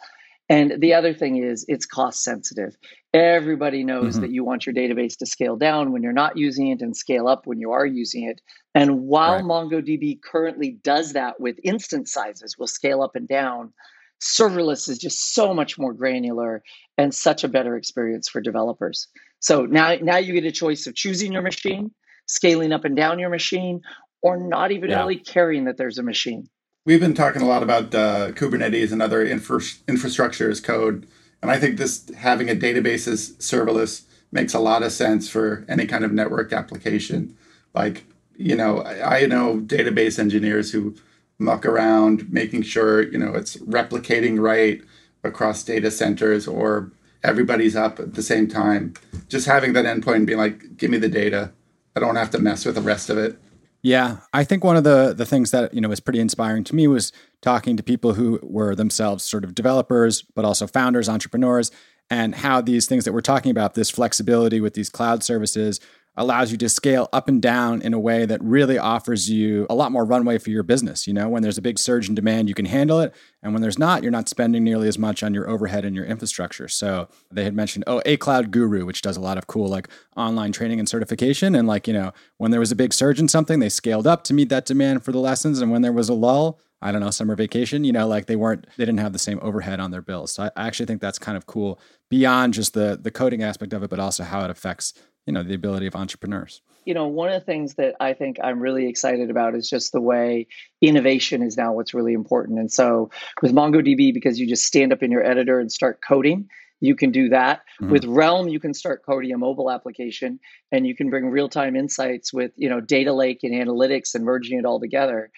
and 0.49 0.81
the 0.81 0.93
other 0.93 1.13
thing 1.13 1.37
is 1.37 1.65
it's 1.67 1.85
cost 1.85 2.23
sensitive 2.23 2.75
everybody 3.13 3.83
knows 3.83 4.13
mm-hmm. 4.13 4.21
that 4.21 4.31
you 4.31 4.43
want 4.43 4.65
your 4.65 4.75
database 4.75 5.17
to 5.17 5.25
scale 5.25 5.55
down 5.55 5.91
when 5.91 6.03
you're 6.03 6.11
not 6.11 6.37
using 6.37 6.67
it 6.67 6.81
and 6.81 6.95
scale 6.95 7.27
up 7.27 7.45
when 7.45 7.59
you 7.59 7.71
are 7.71 7.85
using 7.85 8.23
it 8.23 8.41
and 8.75 9.01
while 9.01 9.35
right. 9.35 9.43
mongodb 9.43 10.19
currently 10.21 10.77
does 10.83 11.13
that 11.13 11.39
with 11.39 11.57
instance 11.63 12.11
sizes 12.11 12.57
will 12.57 12.67
scale 12.67 13.01
up 13.01 13.15
and 13.15 13.27
down 13.27 13.73
serverless 14.21 14.89
is 14.89 14.97
just 14.97 15.33
so 15.33 15.53
much 15.53 15.77
more 15.77 15.93
granular 15.93 16.61
and 16.97 17.13
such 17.13 17.43
a 17.43 17.47
better 17.47 17.77
experience 17.77 18.27
for 18.27 18.41
developers 18.41 19.07
so 19.39 19.65
now 19.65 19.95
now 20.01 20.17
you 20.17 20.33
get 20.33 20.45
a 20.45 20.51
choice 20.51 20.87
of 20.87 20.95
choosing 20.95 21.31
your 21.31 21.41
machine 21.41 21.91
scaling 22.29 22.71
up 22.71 22.85
and 22.85 22.95
down 22.95 23.19
your 23.19 23.29
machine, 23.29 23.81
or 24.21 24.37
not 24.37 24.71
even 24.71 24.91
yeah. 24.91 24.99
really 24.99 25.17
caring 25.17 25.65
that 25.65 25.77
there's 25.77 25.97
a 25.97 26.03
machine. 26.03 26.47
We've 26.89 26.99
been 26.99 27.13
talking 27.13 27.43
a 27.43 27.47
lot 27.47 27.61
about 27.61 27.93
uh, 27.93 28.31
Kubernetes 28.31 28.91
and 28.91 28.99
other 28.99 29.23
infra- 29.23 29.61
infrastructure 29.87 30.49
as 30.49 30.59
code. 30.59 31.05
And 31.39 31.51
I 31.51 31.59
think 31.59 31.77
this 31.77 32.09
having 32.17 32.49
a 32.49 32.55
database 32.55 33.07
as 33.07 33.33
serverless 33.33 34.05
makes 34.31 34.55
a 34.55 34.59
lot 34.59 34.81
of 34.81 34.91
sense 34.91 35.29
for 35.29 35.63
any 35.69 35.85
kind 35.85 36.03
of 36.03 36.11
network 36.11 36.51
application. 36.51 37.37
Like, 37.75 38.05
you 38.37 38.55
know, 38.55 38.79
I, 38.79 39.19
I 39.19 39.25
know 39.27 39.59
database 39.59 40.17
engineers 40.17 40.71
who 40.71 40.95
muck 41.37 41.63
around 41.63 42.33
making 42.33 42.63
sure, 42.63 43.03
you 43.03 43.19
know, 43.19 43.35
it's 43.35 43.57
replicating 43.57 44.39
right 44.39 44.81
across 45.23 45.61
data 45.61 45.91
centers 45.91 46.47
or 46.47 46.91
everybody's 47.23 47.75
up 47.75 47.99
at 47.99 48.15
the 48.15 48.23
same 48.23 48.47
time. 48.47 48.95
Just 49.27 49.45
having 49.45 49.73
that 49.73 49.85
endpoint 49.85 50.15
and 50.15 50.25
being 50.25 50.39
like, 50.39 50.75
give 50.75 50.89
me 50.89 50.97
the 50.97 51.07
data 51.07 51.51
I 51.95 51.99
don't 51.99 52.15
have 52.15 52.31
to 52.31 52.39
mess 52.39 52.65
with 52.65 52.75
the 52.75 52.81
rest 52.81 53.09
of 53.09 53.17
it. 53.17 53.37
Yeah, 53.81 54.17
I 54.33 54.43
think 54.43 54.63
one 54.63 54.75
of 54.75 54.83
the 54.83 55.13
the 55.15 55.25
things 55.25 55.51
that 55.51 55.73
you 55.73 55.79
know 55.79 55.89
was 55.89 55.99
pretty 56.01 56.19
inspiring 56.19 56.63
to 56.65 56.75
me 56.75 56.87
was 56.87 57.11
talking 57.41 57.77
to 57.77 57.83
people 57.83 58.13
who 58.13 58.39
were 58.43 58.75
themselves 58.75 59.23
sort 59.23 59.43
of 59.43 59.55
developers, 59.55 60.21
but 60.21 60.43
also 60.43 60.67
founders, 60.67 61.07
entrepreneurs, 61.07 61.71
and 62.09 62.35
how 62.35 62.59
these 62.59 62.87
things 62.87 63.05
that 63.05 63.13
we're 63.13 63.21
talking 63.21 63.51
about, 63.51 63.75
this 63.75 63.89
flexibility 63.89 64.59
with 64.59 64.73
these 64.73 64.89
cloud 64.89 65.23
services, 65.23 65.79
allows 66.19 66.51
you 66.51 66.57
to 66.57 66.67
scale 66.67 67.07
up 67.13 67.29
and 67.29 67.41
down 67.41 67.81
in 67.81 67.93
a 67.93 67.99
way 67.99 68.25
that 68.25 68.43
really 68.43 68.77
offers 68.77 69.29
you 69.29 69.65
a 69.69 69.73
lot 69.73 69.91
more 69.91 70.03
runway 70.03 70.37
for 70.37 70.49
your 70.49 70.63
business. 70.63 71.07
You 71.07 71.13
know, 71.13 71.29
when 71.29 71.41
there's 71.41 71.57
a 71.57 71.61
big 71.61 71.79
surge 71.79 72.09
in 72.09 72.13
demand, 72.13 72.49
you 72.49 72.53
can 72.53 72.65
handle 72.65 72.99
it. 72.99 73.15
And 73.41 73.53
when 73.53 73.61
there's 73.61 73.79
not, 73.79 74.03
you're 74.03 74.11
not 74.11 74.27
spending 74.27 74.65
nearly 74.65 74.89
as 74.89 74.99
much 74.99 75.23
on 75.23 75.33
your 75.33 75.49
overhead 75.49 75.85
and 75.85 75.95
your 75.95 76.03
infrastructure. 76.03 76.67
So 76.67 77.07
they 77.31 77.45
had 77.45 77.55
mentioned, 77.55 77.85
oh, 77.87 78.01
a 78.05 78.17
cloud 78.17 78.51
guru, 78.51 78.85
which 78.85 79.01
does 79.01 79.15
a 79.15 79.21
lot 79.21 79.37
of 79.37 79.47
cool 79.47 79.69
like 79.69 79.87
online 80.17 80.51
training 80.51 80.77
and 80.77 80.89
certification. 80.89 81.55
And 81.55 81.67
like, 81.67 81.87
you 81.87 81.93
know, 81.93 82.11
when 82.37 82.51
there 82.51 82.59
was 82.59 82.71
a 82.71 82.75
big 82.75 82.91
surge 82.91 83.19
in 83.19 83.29
something, 83.29 83.59
they 83.59 83.69
scaled 83.69 84.05
up 84.05 84.25
to 84.25 84.33
meet 84.33 84.49
that 84.49 84.65
demand 84.65 85.05
for 85.05 85.13
the 85.13 85.19
lessons. 85.19 85.61
And 85.61 85.71
when 85.71 85.83
there 85.83 85.93
was 85.93 86.09
a 86.09 86.13
lull, 86.13 86.59
I 86.81 86.91
don't 86.91 87.01
know, 87.01 87.11
summer 87.11 87.35
vacation, 87.35 87.83
you 87.85 87.91
know, 87.93 88.07
like 88.07 88.25
they 88.25 88.35
weren't, 88.35 88.65
they 88.77 88.85
didn't 88.85 88.99
have 88.99 89.13
the 89.13 89.19
same 89.19 89.39
overhead 89.41 89.79
on 89.79 89.91
their 89.91 90.01
bills. 90.01 90.33
So 90.33 90.43
I, 90.43 90.51
I 90.55 90.67
actually 90.67 90.85
think 90.85 91.01
that's 91.01 91.19
kind 91.19 91.37
of 91.37 91.45
cool 91.45 91.79
beyond 92.09 92.53
just 92.53 92.73
the 92.73 92.97
the 93.01 93.11
coding 93.11 93.43
aspect 93.43 93.73
of 93.73 93.83
it, 93.83 93.89
but 93.89 93.99
also 93.99 94.23
how 94.23 94.43
it 94.43 94.49
affects 94.49 94.93
you 95.25 95.33
know 95.33 95.43
the 95.43 95.53
ability 95.53 95.87
of 95.87 95.95
entrepreneurs. 95.95 96.61
You 96.85 96.93
know 96.93 97.07
one 97.07 97.29
of 97.29 97.35
the 97.35 97.45
things 97.45 97.75
that 97.75 97.95
i 97.99 98.13
think 98.13 98.37
i'm 98.43 98.59
really 98.59 98.87
excited 98.87 99.29
about 99.29 99.53
is 99.55 99.69
just 99.69 99.91
the 99.91 100.01
way 100.01 100.47
innovation 100.81 101.43
is 101.43 101.57
now 101.57 101.73
what's 101.73 101.93
really 101.93 102.13
important. 102.13 102.59
And 102.59 102.71
so 102.71 103.09
with 103.41 103.53
mongodb 103.53 104.13
because 104.13 104.39
you 104.39 104.47
just 104.47 104.63
stand 104.63 104.91
up 104.91 105.03
in 105.03 105.11
your 105.11 105.23
editor 105.23 105.59
and 105.59 105.71
start 105.71 105.99
coding 106.05 106.49
you 106.81 106.95
can 106.95 107.11
do 107.11 107.29
that. 107.29 107.61
Mm-hmm. 107.81 107.91
with 107.91 108.05
realm 108.05 108.47
you 108.47 108.59
can 108.59 108.73
start 108.73 109.03
coding 109.05 109.31
a 109.33 109.37
mobile 109.37 109.71
application 109.71 110.39
and 110.71 110.85
you 110.85 110.95
can 110.95 111.09
bring 111.09 111.29
real-time 111.29 111.75
insights 111.75 112.33
with 112.33 112.51
you 112.55 112.69
know 112.69 112.81
data 112.81 113.13
lake 113.13 113.39
and 113.43 113.53
analytics 113.53 114.15
and 114.15 114.25
merging 114.25 114.59
it 114.59 114.65
all 114.65 114.79
together. 114.79 115.31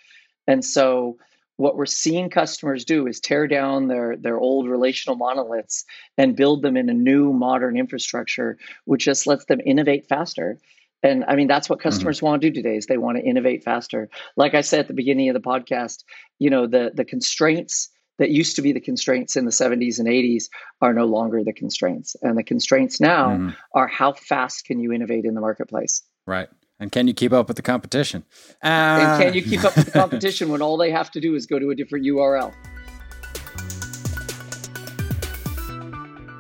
And 0.48 0.64
so 0.66 1.18
what 1.58 1.76
we're 1.76 1.86
seeing 1.86 2.30
customers 2.30 2.86
do 2.86 3.08
is 3.08 3.20
tear 3.20 3.48
down 3.48 3.88
their 3.88 4.16
their 4.18 4.40
old 4.40 4.68
relational 4.68 5.16
monoliths 5.16 5.86
and 6.18 6.36
build 6.36 6.62
them 6.62 6.78
in 6.78 6.90
a 6.90 6.94
new 6.94 7.34
modern 7.34 7.78
infrastructure 7.78 8.58
which 8.86 9.06
just 9.06 9.28
lets 9.28 9.46
them 9.46 9.62
innovate 9.66 10.08
faster 10.08 10.58
and 11.04 11.24
i 11.28 11.36
mean 11.36 11.48
that's 11.48 11.70
what 11.70 11.80
mm-hmm. 11.80 11.90
customers 11.90 12.18
mm-hmm. 12.18 12.28
want 12.28 12.42
to 12.42 12.50
do 12.50 12.62
today 12.62 12.76
is 12.76 12.86
they 12.86 12.98
want 12.98 13.18
to 13.18 13.24
innovate 13.24 13.64
faster 13.64 14.10
like 14.36 14.54
i 14.54 14.62
said 14.62 14.82
at 14.82 14.88
the 14.88 14.94
beginning 14.94 15.30
of 15.30 15.34
the 15.34 15.40
podcast 15.40 16.04
you 16.40 16.50
know 16.50 16.68
the 16.68 16.92
the 16.94 17.06
constraints 17.06 17.90
that 18.18 18.30
used 18.30 18.56
to 18.56 18.62
be 18.62 18.72
the 18.72 18.80
constraints 18.80 19.36
in 19.36 19.46
the 19.46 19.52
70s 19.52 19.98
and 19.98 20.08
80s 20.08 20.46
are 20.80 20.94
no 20.94 21.06
longer 21.06 21.44
the 21.44 21.54
constraints 21.54 22.16
and 22.22 22.38
the 22.38 22.44
constraints 22.44 23.02
now 23.02 23.30
mm-hmm. 23.30 23.50
are 23.74 23.88
how 23.88 24.14
fast 24.14 24.66
can 24.66 24.80
you 24.80 24.92
innovate 24.92 25.26
in 25.26 25.34
the 25.34 25.42
marketplace 25.42 26.04
right 26.26 26.50
and 26.82 26.92
can 26.92 27.08
you 27.08 27.14
keep 27.14 27.32
up 27.32 27.48
with 27.48 27.56
the 27.56 27.62
competition? 27.62 28.26
Uh, 28.64 28.68
and 28.68 29.24
can 29.24 29.34
you 29.36 29.44
keep 29.44 29.64
up 29.64 29.78
with 29.78 29.86
the 29.86 29.92
competition 30.00 30.50
when 30.50 30.64
all 30.64 30.78
they 30.78 30.90
have 30.90 31.12
to 31.12 31.22
do 31.22 31.36
is 31.36 31.46
go 31.46 31.60
to 31.60 31.70
a 31.70 31.76
different 31.76 32.06
URL? 32.06 32.54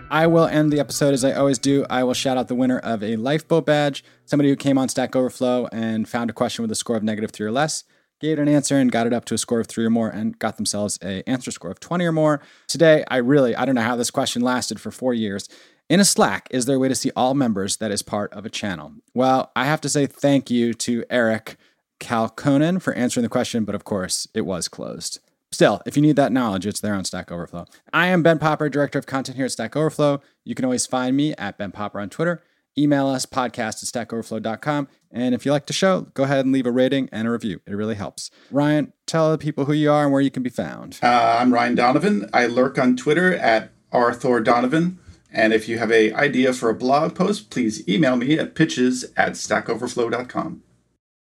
I 0.09 0.27
will 0.27 0.47
end 0.47 0.73
the 0.73 0.79
episode 0.79 1.13
as 1.13 1.23
I 1.23 1.31
always 1.33 1.59
do. 1.59 1.85
I 1.89 2.03
will 2.03 2.15
shout 2.15 2.37
out 2.37 2.49
the 2.49 2.55
winner 2.55 2.79
of 2.79 3.01
a 3.01 3.15
Lifeboat 3.15 3.65
badge, 3.65 4.03
somebody 4.25 4.49
who 4.49 4.55
came 4.57 4.77
on 4.77 4.89
Stack 4.89 5.15
Overflow 5.15 5.69
and 5.71 6.09
found 6.09 6.29
a 6.29 6.33
question 6.33 6.63
with 6.63 6.71
a 6.71 6.75
score 6.75 6.97
of 6.97 7.03
negative 7.03 7.31
three 7.31 7.45
or 7.45 7.51
less, 7.51 7.85
gave 8.19 8.37
it 8.37 8.41
an 8.41 8.49
answer 8.49 8.77
and 8.77 8.91
got 8.91 9.07
it 9.07 9.13
up 9.13 9.25
to 9.25 9.35
a 9.35 9.37
score 9.37 9.59
of 9.59 9.67
three 9.67 9.85
or 9.85 9.89
more 9.89 10.09
and 10.09 10.37
got 10.39 10.57
themselves 10.57 10.97
a 11.03 11.27
answer 11.29 11.51
score 11.51 11.71
of 11.71 11.79
20 11.79 12.03
or 12.03 12.11
more. 12.11 12.41
Today, 12.67 13.03
I 13.09 13.17
really, 13.17 13.55
I 13.55 13.63
don't 13.63 13.75
know 13.75 13.81
how 13.81 13.95
this 13.95 14.11
question 14.11 14.41
lasted 14.41 14.81
for 14.81 14.91
four 14.91 15.13
years. 15.13 15.47
In 15.91 15.99
a 15.99 16.05
Slack, 16.05 16.47
is 16.51 16.67
there 16.67 16.77
a 16.77 16.79
way 16.79 16.87
to 16.87 16.95
see 16.95 17.11
all 17.17 17.33
members 17.33 17.75
that 17.75 17.91
is 17.91 18.01
part 18.01 18.31
of 18.31 18.45
a 18.45 18.49
channel? 18.49 18.93
Well, 19.13 19.51
I 19.57 19.65
have 19.65 19.81
to 19.81 19.89
say 19.89 20.05
thank 20.05 20.49
you 20.49 20.73
to 20.75 21.03
Erik 21.09 21.57
Kalkoken 21.99 22.81
for 22.81 22.93
answering 22.93 23.23
the 23.23 23.29
question, 23.29 23.65
but 23.65 23.75
of 23.75 23.83
course, 23.83 24.25
it 24.33 24.45
was 24.45 24.69
closed. 24.69 25.19
Still, 25.51 25.81
if 25.85 25.97
you 25.97 26.01
need 26.01 26.15
that 26.15 26.31
knowledge, 26.31 26.65
it's 26.65 26.79
there 26.79 26.93
on 26.93 27.03
Stack 27.03 27.29
Overflow. 27.29 27.65
I 27.91 28.07
am 28.07 28.23
Ben 28.23 28.39
Popper, 28.39 28.69
Director 28.69 28.99
of 28.99 29.05
Content 29.05 29.35
here 29.35 29.43
at 29.43 29.51
Stack 29.51 29.75
Overflow. 29.75 30.21
You 30.45 30.55
can 30.55 30.63
always 30.63 30.85
find 30.85 31.17
me 31.17 31.33
at 31.37 31.57
Ben 31.57 31.73
Popper 31.73 31.99
on 31.99 32.09
Twitter. 32.09 32.41
email 32.77 33.07
us 33.07 33.25
podcast 33.25 33.83
at 33.83 34.07
stackoverflow.com. 34.07 34.87
And 35.11 35.35
if 35.35 35.45
you 35.45 35.51
like 35.51 35.65
the 35.65 35.73
show, 35.73 36.03
go 36.13 36.23
ahead 36.23 36.45
and 36.45 36.53
leave 36.53 36.65
a 36.65 36.71
rating 36.71 37.09
and 37.11 37.27
a 37.27 37.31
review. 37.31 37.59
It 37.67 37.73
really 37.73 37.95
helps. 37.95 38.31
Ryan, 38.49 38.93
tell 39.05 39.29
the 39.29 39.37
people 39.37 39.65
who 39.65 39.73
you 39.73 39.91
are 39.91 40.03
and 40.03 40.13
where 40.13 40.21
you 40.21 40.31
can 40.31 40.41
be 40.41 40.49
found. 40.49 40.99
Uh, 41.03 41.35
I'm 41.37 41.53
Ryan 41.53 41.75
Donovan. 41.75 42.29
I 42.31 42.45
lurk 42.45 42.79
on 42.79 42.95
Twitter 42.95 43.33
at 43.35 43.73
rthordonovan. 43.91 44.95
And 45.31 45.53
if 45.53 45.69
you 45.69 45.77
have 45.77 45.91
a 45.91 46.11
idea 46.13 46.53
for 46.53 46.69
a 46.69 46.75
blog 46.75 47.15
post, 47.15 47.49
please 47.49 47.87
email 47.87 48.15
me 48.15 48.37
at 48.37 48.53
pitches 48.55 49.05
at 49.15 49.33
stackoverflow.com. 49.33 50.63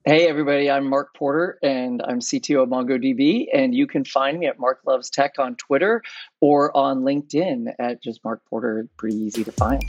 Hey, 0.05 0.27
everybody, 0.27 0.71
I'm 0.71 0.89
Mark 0.89 1.13
Porter 1.13 1.59
and 1.61 2.01
I'm 2.01 2.19
CTO 2.19 2.63
of 2.63 2.69
MongoDB. 2.69 3.47
And 3.53 3.75
you 3.75 3.85
can 3.85 4.05
find 4.05 4.39
me 4.39 4.47
at 4.47 4.57
Mark 4.57 4.79
Loves 4.87 5.09
Tech 5.09 5.33
on 5.37 5.55
Twitter 5.55 6.01
or 6.39 6.75
on 6.75 7.01
LinkedIn 7.01 7.73
at 7.77 8.01
just 8.01 8.23
Mark 8.23 8.41
Porter. 8.49 8.87
Pretty 8.97 9.17
easy 9.17 9.43
to 9.43 9.51
find. 9.51 9.83